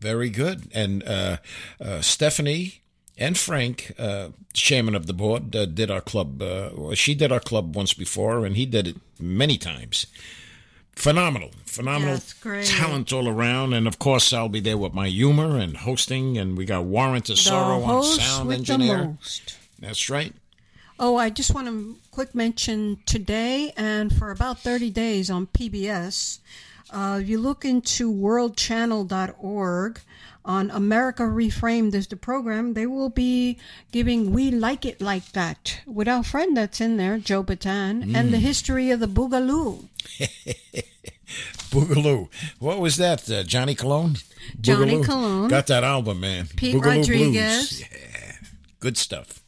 Very 0.02 0.30
good. 0.30 0.68
And 0.74 1.04
uh, 1.04 1.38
uh, 1.80 2.02
Stephanie 2.02 2.82
and 3.18 3.38
Frank, 3.38 3.94
uh, 4.00 4.30
chairman 4.52 4.96
of 4.96 5.06
the 5.06 5.14
board, 5.14 5.56
uh, 5.56 5.68
did 5.68 5.92
our 5.92 6.02
club. 6.02 6.42
Uh, 6.42 6.96
she 6.96 7.14
did 7.14 7.32
our 7.32 7.40
club 7.40 7.76
once 7.76 7.94
before, 7.94 8.46
and 8.46 8.58
he 8.58 8.66
did 8.66 8.88
it 8.88 8.98
many 9.20 9.58
times. 9.58 10.08
Phenomenal, 10.96 11.52
phenomenal 11.66 12.20
talent 12.64 13.14
all 13.14 13.28
around. 13.28 13.74
And 13.74 13.88
of 13.88 14.00
course, 14.00 14.34
I'll 14.34 14.50
be 14.50 14.60
there 14.60 14.78
with 14.78 14.94
my 14.94 15.08
humor 15.08 15.58
and 15.58 15.78
hosting. 15.78 16.38
And 16.38 16.58
we 16.58 16.66
got 16.66 16.84
Warren 16.84 17.22
to 17.24 17.34
the 17.34 17.52
on 17.52 18.04
sound 18.04 18.52
engineer. 18.52 19.18
That's 19.80 20.10
right. 20.10 20.34
Oh, 21.00 21.16
I 21.16 21.30
just 21.30 21.54
want 21.56 21.68
to 21.68 21.96
quick 22.12 22.36
mention 22.36 23.00
today 23.06 23.74
and 23.78 24.14
for 24.14 24.30
about 24.30 24.60
30 24.60 24.92
days 24.92 25.32
on 25.32 25.48
PBS. 25.48 26.40
Uh, 26.92 27.20
if 27.22 27.30
you 27.30 27.40
look 27.40 27.64
into 27.64 28.12
worldchannel.org 28.12 30.02
on 30.44 30.72
America 30.72 31.24
Reframed 31.24 31.94
is 31.94 32.08
the 32.08 32.16
program, 32.18 32.74
they 32.74 32.86
will 32.86 33.10
be 33.10 33.58
giving 33.92 34.34
We 34.34 34.52
Like 34.52 34.86
It 34.86 35.00
Like 35.00 35.32
That 35.32 35.82
with 35.86 36.08
our 36.08 36.24
friend 36.24 36.58
that's 36.58 36.82
in 36.82 36.98
there, 36.98 37.18
Joe 37.18 37.44
Bataan, 37.44 38.14
and 38.16 38.34
the 38.34 38.40
history 38.40 38.92
of 38.92 39.00
the 39.00 39.08
Boogaloo. 39.08 39.86
Boogaloo. 41.72 42.28
What 42.60 42.80
was 42.80 42.98
that? 42.98 43.30
Uh, 43.30 43.44
Johnny 43.44 43.76
Colón? 43.76 44.22
Johnny 44.60 44.96
Boogaloo. 44.96 45.06
Colón. 45.06 45.50
Got 45.50 45.68
that 45.68 45.86
album, 45.86 46.20
man. 46.20 46.48
Pete 46.56 46.76
Boogaloo 46.76 46.98
Rodriguez. 46.98 47.80
Blues. 47.80 47.82
Yeah. 47.82 48.34
Good 48.82 48.98
stuff. 48.98 49.42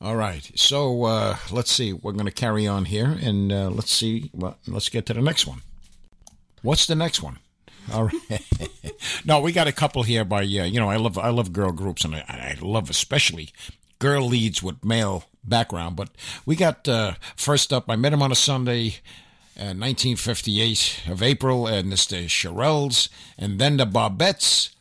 All 0.00 0.14
right. 0.14 0.48
So 0.54 1.04
uh, 1.04 1.36
let's 1.50 1.72
see. 1.72 1.92
We're 1.92 2.12
going 2.12 2.26
to 2.26 2.30
carry 2.30 2.68
on 2.68 2.84
here 2.84 3.18
and 3.20 3.50
uh, 3.50 3.70
let's 3.70 3.92
see. 3.92 4.30
Well, 4.32 4.56
let's 4.68 4.88
get 4.88 5.06
to 5.06 5.14
the 5.14 5.22
next 5.22 5.46
one. 5.46 5.62
What's 6.68 6.84
the 6.84 6.94
next 6.94 7.22
one? 7.22 7.38
All 7.94 8.04
right. 8.04 8.44
no, 9.24 9.40
we 9.40 9.52
got 9.52 9.68
a 9.68 9.72
couple 9.72 10.02
here 10.02 10.22
by 10.22 10.40
uh, 10.42 10.44
you 10.44 10.78
know 10.78 10.90
I 10.90 10.96
love 10.96 11.16
I 11.16 11.30
love 11.30 11.50
girl 11.50 11.72
groups 11.72 12.04
and 12.04 12.14
I, 12.14 12.24
I 12.28 12.56
love 12.60 12.90
especially 12.90 13.48
girl 13.98 14.26
leads 14.26 14.62
with 14.62 14.84
male 14.84 15.24
background. 15.42 15.96
But 15.96 16.10
we 16.44 16.56
got 16.56 16.86
uh, 16.86 17.14
first 17.36 17.72
up. 17.72 17.86
I 17.88 17.96
met 17.96 18.12
him 18.12 18.20
on 18.20 18.32
a 18.32 18.34
Sunday. 18.34 18.96
Uh, 19.58 19.72
1958 19.72 21.04
of 21.08 21.22
April, 21.22 21.66
and 21.66 21.90
it's 21.90 22.04
the 22.04 22.26
Shirelles, 22.26 23.08
and 23.38 23.58
then 23.58 23.78
the 23.78 23.86
Bobbettes, 23.86 24.74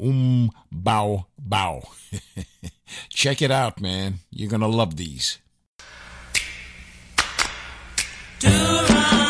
Um 0.00 0.52
Bow 0.70 1.26
Bow. 1.36 1.82
Check 3.10 3.42
it 3.42 3.50
out, 3.50 3.80
man. 3.80 4.20
You're 4.30 4.48
gonna 4.48 4.68
love 4.68 4.96
these. 4.96 5.38
Well, 8.44 9.23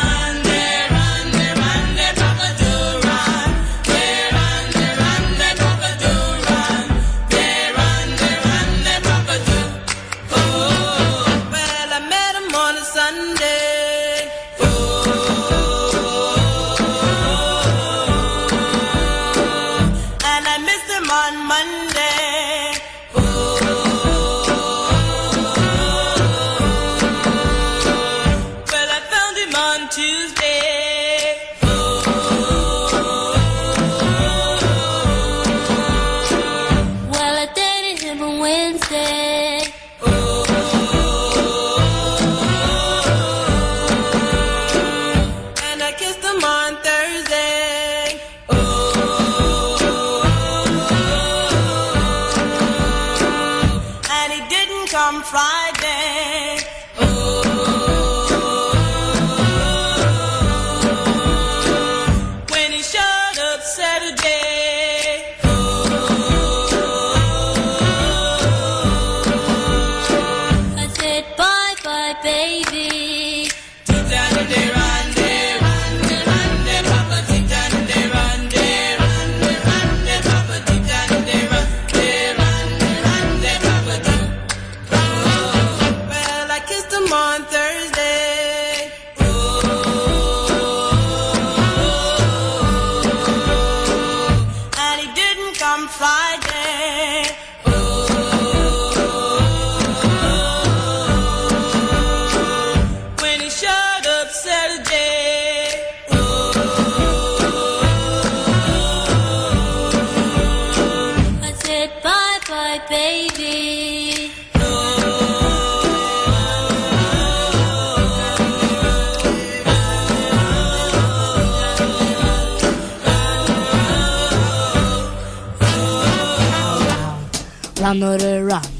Run, 128.01 128.45
run, 128.45 128.74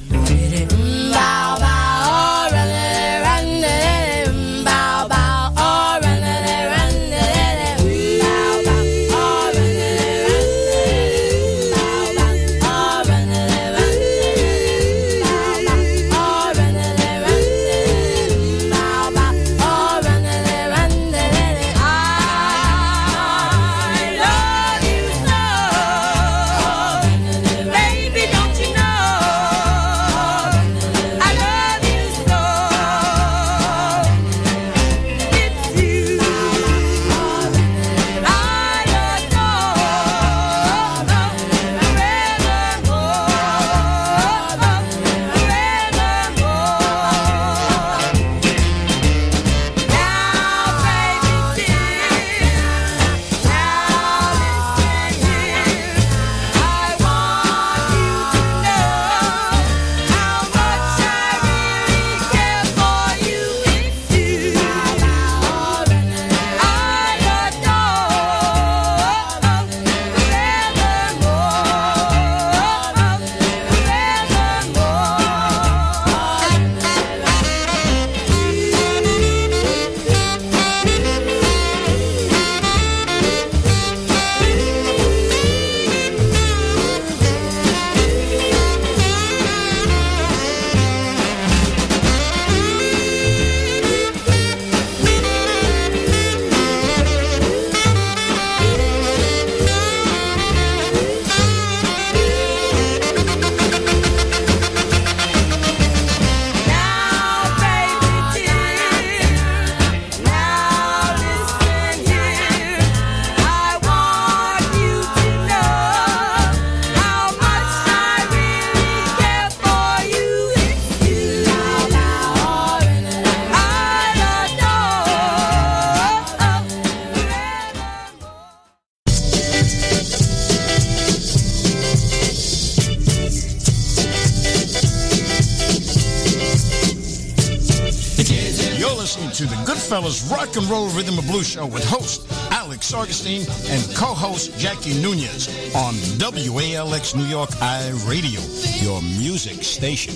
Goodfellas 139.96 140.30
Rock 140.30 140.54
and 140.58 140.66
Roll 140.66 140.90
Rhythm 140.90 141.18
and 141.18 141.26
Blues 141.26 141.48
Show 141.48 141.66
with 141.66 141.86
host 141.86 142.28
Alex 142.52 142.94
Augustine 142.94 143.46
and 143.70 143.96
co-host 143.96 144.60
Jackie 144.60 145.02
Nunez 145.02 145.48
on 145.74 145.94
WALX 146.20 147.16
New 147.16 147.24
York 147.24 147.50
I 147.62 147.92
Radio, 148.06 148.42
your 148.84 149.02
music 149.02 149.64
station. 149.64 150.16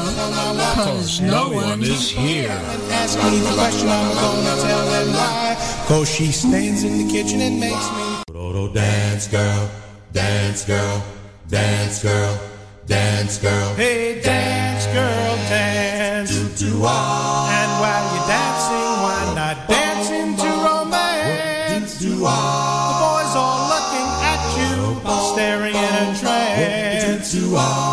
because 0.76 1.22
no 1.22 1.50
one 1.50 1.82
is 1.84 2.10
here. 2.10 2.60
And 2.74 2.92
ask 2.92 3.18
me 3.18 3.40
the 3.40 3.54
question, 3.56 3.88
I'm 3.90 4.14
gonna 4.16 4.56
tell 4.68 4.86
them 4.94 5.08
why. 5.14 5.56
Cause 5.88 6.10
she 6.14 6.32
stands 6.32 6.84
in 6.84 6.94
the 7.08 7.12
kitchen 7.12 7.40
and 7.42 7.60
makes 7.60 7.88
me. 7.98 8.06
Roto 8.34 8.72
dance 8.74 9.28
girl, 9.28 9.70
dance 10.12 10.66
girl, 10.66 11.04
dance 11.50 12.02
girl, 12.04 12.40
dance 12.86 13.38
girl. 13.40 13.74
Hey, 13.76 14.22
dance, 14.22 14.86
girl, 14.88 15.36
dance. 15.50 16.30
Do 16.32 16.42
do 16.72 16.82
ah, 16.84 17.48
And 17.60 17.72
while 17.82 18.06
you're 18.14 18.28
dancing, 18.36 18.90
why 19.04 19.22
not 19.40 19.58
dance 19.68 20.10
into 20.12 20.50
romance? 20.68 22.00
do 22.00 22.20
The 22.20 22.26
ah, 22.28 23.00
boys 23.04 23.34
all 23.42 23.60
looking 23.74 24.10
at 24.32 24.42
you, 24.60 24.74
staring 25.34 25.76
in 25.76 25.94
a 26.04 26.20
trance. 26.20 27.32
do 27.32 27.54
ah. 27.56 27.87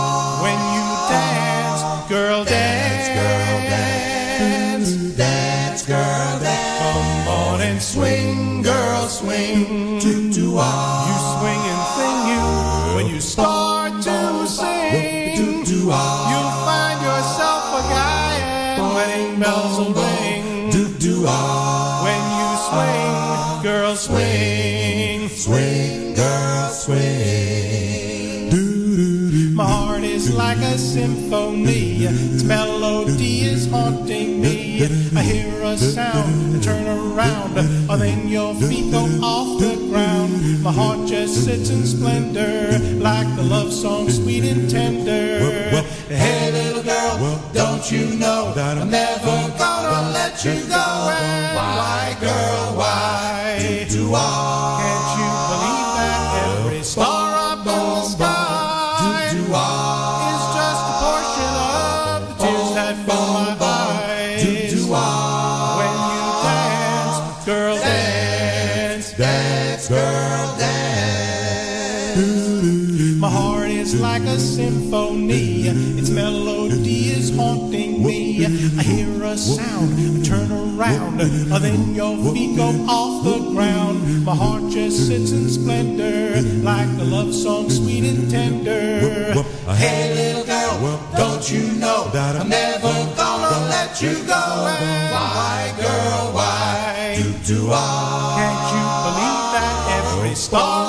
You 10.54 11.16
swing 11.34 11.62
and 11.72 11.82
sing 11.96 12.18
you 12.30 12.44
when 12.94 13.06
you 13.12 13.20
start 13.20 13.92
to 14.02 14.46
sing. 14.46 15.34
do 15.36 15.64
do 15.64 15.88
ah, 15.90 16.30
You'll 16.30 16.54
find 16.68 16.98
yourself 17.02 17.64
a 17.74 17.82
guy 17.90 18.34
and 18.78 18.86
wedding 18.94 19.40
bells 19.40 19.78
will 19.78 19.92
ring. 19.92 20.70
do 20.70 20.82
do 20.98 21.24
ah. 21.26 22.04
When 22.06 22.22
you 22.38 22.48
swing, 22.70 23.62
girl, 23.64 23.96
swing. 23.96 25.28
Swing, 25.28 26.14
girl, 26.14 26.68
swing. 26.70 28.50
My 29.56 29.64
heart 29.66 30.04
is 30.04 30.32
like 30.34 30.58
a 30.58 30.78
symphony. 30.78 32.04
Its 32.04 32.42
melody 32.44 33.40
is 33.40 33.66
haunting 33.70 34.13
I 34.82 35.22
hear 35.22 35.62
a 35.62 35.78
sound, 35.78 36.54
and 36.54 36.62
turn 36.62 36.86
around, 36.88 37.56
and 37.56 37.88
then 38.02 38.26
your 38.26 38.56
feet 38.56 38.90
go 38.90 39.04
off 39.22 39.60
the 39.60 39.76
ground. 39.88 40.62
My 40.64 40.72
heart 40.72 41.06
just 41.08 41.44
sits 41.44 41.70
in 41.70 41.86
splendor, 41.86 42.76
like 42.98 43.36
the 43.36 43.42
love 43.42 43.72
song, 43.72 44.10
sweet 44.10 44.42
and 44.44 44.68
tender. 44.68 45.38
Hey, 46.08 46.50
little 46.50 46.82
girl, 46.82 47.40
don't 47.52 47.88
you 47.88 48.18
know 48.18 48.52
that 48.54 48.78
I'm 48.78 48.90
never 48.90 49.54
gonna 49.56 50.10
let 50.10 50.44
you 50.44 50.54
go? 50.66 51.08
And 51.08 51.56
why, 51.56 52.16
girl, 52.20 52.76
why? 52.76 53.86
Do 53.88 54.10
ah, 54.12 55.03
I 78.76 78.82
hear 78.82 79.22
a 79.22 79.36
sound, 79.36 79.92
I 79.94 80.24
turn 80.24 80.50
around, 80.50 81.18
then 81.18 81.94
your 81.94 82.16
feet 82.32 82.56
go 82.56 82.70
off 82.88 83.24
the 83.24 83.38
ground. 83.52 84.24
My 84.24 84.34
heart 84.34 84.72
just 84.72 85.06
sits 85.06 85.30
in 85.30 85.48
splendor, 85.48 86.40
like 86.62 86.88
a 86.98 87.04
love 87.04 87.32
song, 87.32 87.70
sweet 87.70 88.04
and 88.04 88.28
tender. 88.28 89.32
Hey, 89.74 90.14
little 90.14 90.44
girl, 90.44 91.00
don't 91.16 91.50
you 91.50 91.72
know 91.74 92.08
that 92.12 92.34
I'm 92.36 92.48
never 92.48 92.92
gonna 93.16 93.68
let 93.68 94.02
you 94.02 94.14
go? 94.26 94.42
Why, 95.14 95.72
girl, 95.78 96.32
why? 96.32 97.14
Do 97.16 97.32
do 97.54 97.68
ah, 97.70 98.34
Can't 98.40 98.66
you 98.74 98.84
believe 99.06 99.44
that 99.54 100.18
every 100.18 100.34
star 100.34 100.83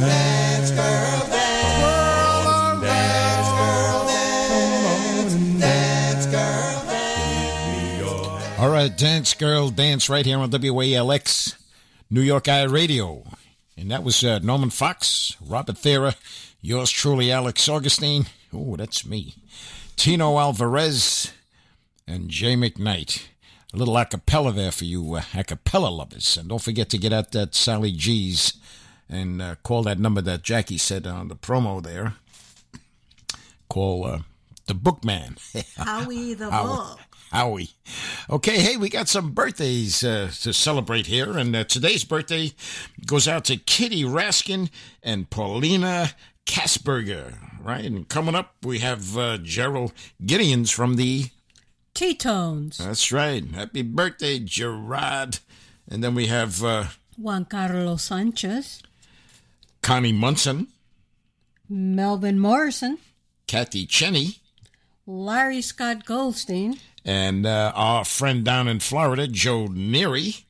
Dance 0.00 0.70
girl, 0.70 1.20
dance. 1.30 1.80
world 1.80 2.82
around. 2.84 3.60
Dance 5.60 6.26
girl, 6.26 6.86
dance. 6.86 8.58
All 8.58 8.70
right, 8.70 8.92
Dance 8.96 9.34
Girl 9.34 9.70
Dance 9.70 10.08
right 10.08 10.26
here 10.26 10.38
on 10.38 10.50
WALX, 10.50 11.54
New 12.10 12.20
York 12.22 12.48
I 12.48 12.62
Radio. 12.64 13.24
And 13.76 13.90
that 13.90 14.02
was 14.04 14.22
uh, 14.22 14.38
Norman 14.40 14.70
Fox, 14.70 15.36
Robert 15.40 15.76
Thera, 15.76 16.14
yours 16.60 16.90
truly, 16.90 17.32
Alex 17.32 17.66
Augustine. 17.68 18.26
Oh, 18.52 18.76
that's 18.76 19.06
me. 19.06 19.34
Tino 19.96 20.38
Alvarez 20.38 21.32
and 22.06 22.28
Jay 22.28 22.54
McKnight. 22.54 23.26
A 23.72 23.76
little 23.76 23.96
a 23.96 24.04
cappella 24.04 24.52
there 24.52 24.72
for 24.72 24.84
you 24.84 25.14
uh, 25.14 25.22
a 25.34 25.44
cappella 25.44 25.88
lovers. 25.88 26.36
And 26.36 26.48
don't 26.48 26.62
forget 26.62 26.90
to 26.90 26.98
get 26.98 27.12
out 27.12 27.32
that 27.32 27.54
Sally 27.54 27.92
G's 27.92 28.54
and 29.08 29.40
uh, 29.40 29.54
call 29.62 29.82
that 29.84 29.98
number 29.98 30.20
that 30.22 30.42
Jackie 30.42 30.78
said 30.78 31.06
on 31.06 31.28
the 31.28 31.36
promo 31.36 31.82
there. 31.82 32.14
Call 33.68 34.06
uh, 34.06 34.18
the 34.66 34.74
Bookman. 34.74 35.36
Howie 35.76 36.34
the 36.34 36.50
Howie. 36.50 36.66
Bull. 36.66 37.00
Howie. 37.30 37.70
Okay, 38.28 38.58
hey, 38.58 38.76
we 38.76 38.88
got 38.88 39.08
some 39.08 39.30
birthdays 39.30 40.02
uh, 40.02 40.30
to 40.40 40.52
celebrate 40.52 41.06
here, 41.06 41.38
and 41.38 41.54
uh, 41.54 41.62
today's 41.62 42.02
birthday 42.02 42.52
goes 43.06 43.28
out 43.28 43.44
to 43.44 43.56
Kitty 43.56 44.02
Raskin 44.02 44.68
and 45.00 45.30
Paulina 45.30 46.10
Kasperger, 46.44 47.34
right? 47.62 47.84
And 47.84 48.08
coming 48.08 48.34
up, 48.34 48.54
we 48.62 48.78
have 48.80 49.16
uh, 49.16 49.38
Gerald 49.38 49.92
Gideons 50.22 50.72
from 50.72 50.96
the. 50.96 51.26
T-Tones. 51.94 52.78
That's 52.78 53.10
right. 53.12 53.44
Happy 53.44 53.82
birthday, 53.82 54.38
Gerard. 54.38 55.40
And 55.88 56.02
then 56.04 56.14
we 56.14 56.26
have 56.28 56.62
uh, 56.62 56.84
Juan 57.16 57.44
Carlos 57.44 58.02
Sanchez. 58.04 58.82
Connie 59.82 60.12
Munson, 60.12 60.68
Melvin 61.68 62.38
Morrison. 62.38 62.98
Kathy 63.46 63.86
Cheney, 63.86 64.36
Larry 65.06 65.60
Scott 65.62 66.04
Goldstein. 66.04 66.78
and 67.04 67.44
uh, 67.46 67.72
our 67.74 68.04
friend 68.04 68.44
down 68.44 68.68
in 68.68 68.78
Florida, 68.78 69.26
Joe 69.26 69.66
Neary. 69.68 70.44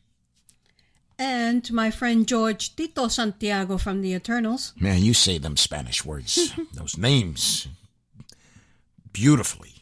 And 1.20 1.70
my 1.70 1.90
friend 1.90 2.26
George 2.26 2.74
Tito 2.74 3.06
Santiago 3.09 3.76
from 3.76 4.01
the 4.01 4.14
Eternals. 4.14 4.72
Man, 4.80 5.02
you 5.02 5.12
say 5.12 5.36
them 5.36 5.55
Spanish 5.59 6.02
words, 6.02 6.55
those 6.72 6.97
names, 6.97 7.68
beautifully. 9.12 9.74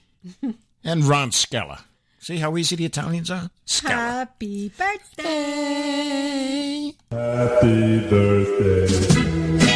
And 0.85 1.05
Ron 1.05 1.33
Scala. 1.33 1.85
See 2.19 2.39
how 2.39 2.57
easy 2.57 2.77
the 2.77 2.87
Italians 2.87 3.31
are? 3.31 3.51
Scala. 3.65 3.95
Happy 3.95 4.69
birthday! 4.71 5.25
Happy 7.11 8.09
birthday. 8.09 9.68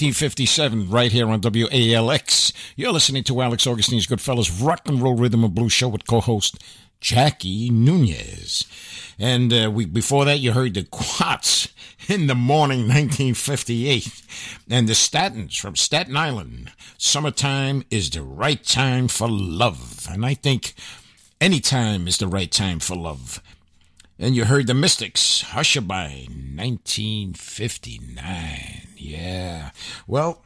1957, 0.00 0.88
right 0.88 1.12
here 1.12 1.28
on 1.28 1.42
WALX. 1.42 2.54
You're 2.74 2.90
listening 2.90 3.22
to 3.24 3.42
Alex 3.42 3.66
Augustine's 3.66 4.06
Goodfellas 4.06 4.66
Rock 4.66 4.88
and 4.88 5.02
Roll 5.02 5.14
Rhythm 5.14 5.44
and 5.44 5.54
Blues 5.54 5.74
Show 5.74 5.88
with 5.88 6.06
co 6.06 6.22
host 6.22 6.56
Jackie 7.00 7.68
Nunez. 7.68 8.64
And 9.18 9.52
uh, 9.52 9.70
we, 9.70 9.84
before 9.84 10.24
that, 10.24 10.38
you 10.38 10.52
heard 10.52 10.72
the 10.72 10.84
Quats 10.84 11.68
in 12.08 12.28
the 12.28 12.34
morning 12.34 12.88
1958. 12.88 14.22
And 14.70 14.88
the 14.88 14.94
Statins 14.94 15.60
from 15.60 15.76
Staten 15.76 16.16
Island. 16.16 16.72
Summertime 16.96 17.84
is 17.90 18.08
the 18.08 18.22
right 18.22 18.64
time 18.64 19.06
for 19.06 19.28
love. 19.28 20.06
And 20.10 20.24
I 20.24 20.32
think 20.32 20.72
any 21.42 21.60
time 21.60 22.08
is 22.08 22.16
the 22.16 22.26
right 22.26 22.50
time 22.50 22.80
for 22.80 22.96
love. 22.96 23.42
And 24.22 24.36
you 24.36 24.44
heard 24.44 24.66
the 24.66 24.74
Mystics, 24.74 25.42
Hushabye, 25.52 26.28
1959. 26.28 28.88
Yeah. 28.96 29.70
Well, 30.06 30.44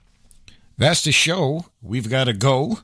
that's 0.79 1.03
the 1.03 1.11
show. 1.11 1.67
We've 1.83 2.09
got 2.09 2.25
to 2.25 2.33
go. 2.33 2.79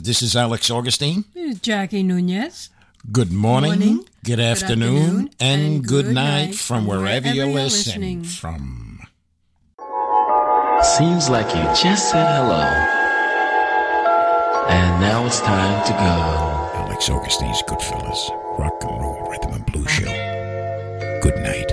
This 0.00 0.22
is 0.22 0.36
Alex 0.36 0.70
Augustine. 0.70 1.24
This 1.34 1.56
is 1.56 1.60
Jackie 1.60 2.04
Nunez. 2.04 2.70
Good 3.10 3.32
morning, 3.32 3.70
Morning, 3.70 4.04
good, 4.24 4.38
afternoon, 4.40 4.96
afternoon, 4.96 5.30
and, 5.40 5.62
and 5.62 5.84
good, 5.86 6.06
good 6.06 6.14
night, 6.14 6.46
night 6.46 6.54
from 6.54 6.84
from 6.84 6.86
wherever, 6.86 7.04
wherever 7.04 7.26
you're 7.28 7.46
you're 7.46 7.54
listening, 7.54 8.22
listening. 8.22 8.24
from. 8.24 9.00
Seems 10.82 11.28
like 11.28 11.54
you 11.54 11.62
just 11.74 12.10
said 12.10 12.24
hello. 12.36 12.62
And 14.70 15.00
now 15.02 15.26
it's 15.26 15.40
time 15.40 15.84
to 15.86 15.92
go. 15.92 16.78
Alex 16.80 17.10
Augustine's 17.10 17.62
Goodfellas, 17.64 18.30
Rock 18.58 18.84
and 18.84 19.00
Roll 19.00 19.28
Rhythm 19.30 19.52
and 19.54 19.66
Blues 19.66 19.90
Show. 19.90 20.12
Good 21.22 21.36
night. 21.48 21.68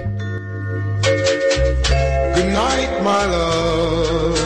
Good 2.36 2.54
night, 2.54 2.92
my 3.04 3.26
love. 3.26 4.38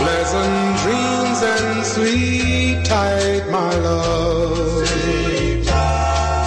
Pleasant 0.00 0.78
dreams 0.82 1.40
and 1.54 1.86
sweet 1.86 2.84
tight, 2.86 3.44
my 3.50 3.74
love. 3.88 4.88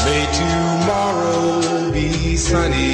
May 0.06 0.24
tomorrow 0.42 1.92
be 1.92 2.36
sunny 2.36 2.85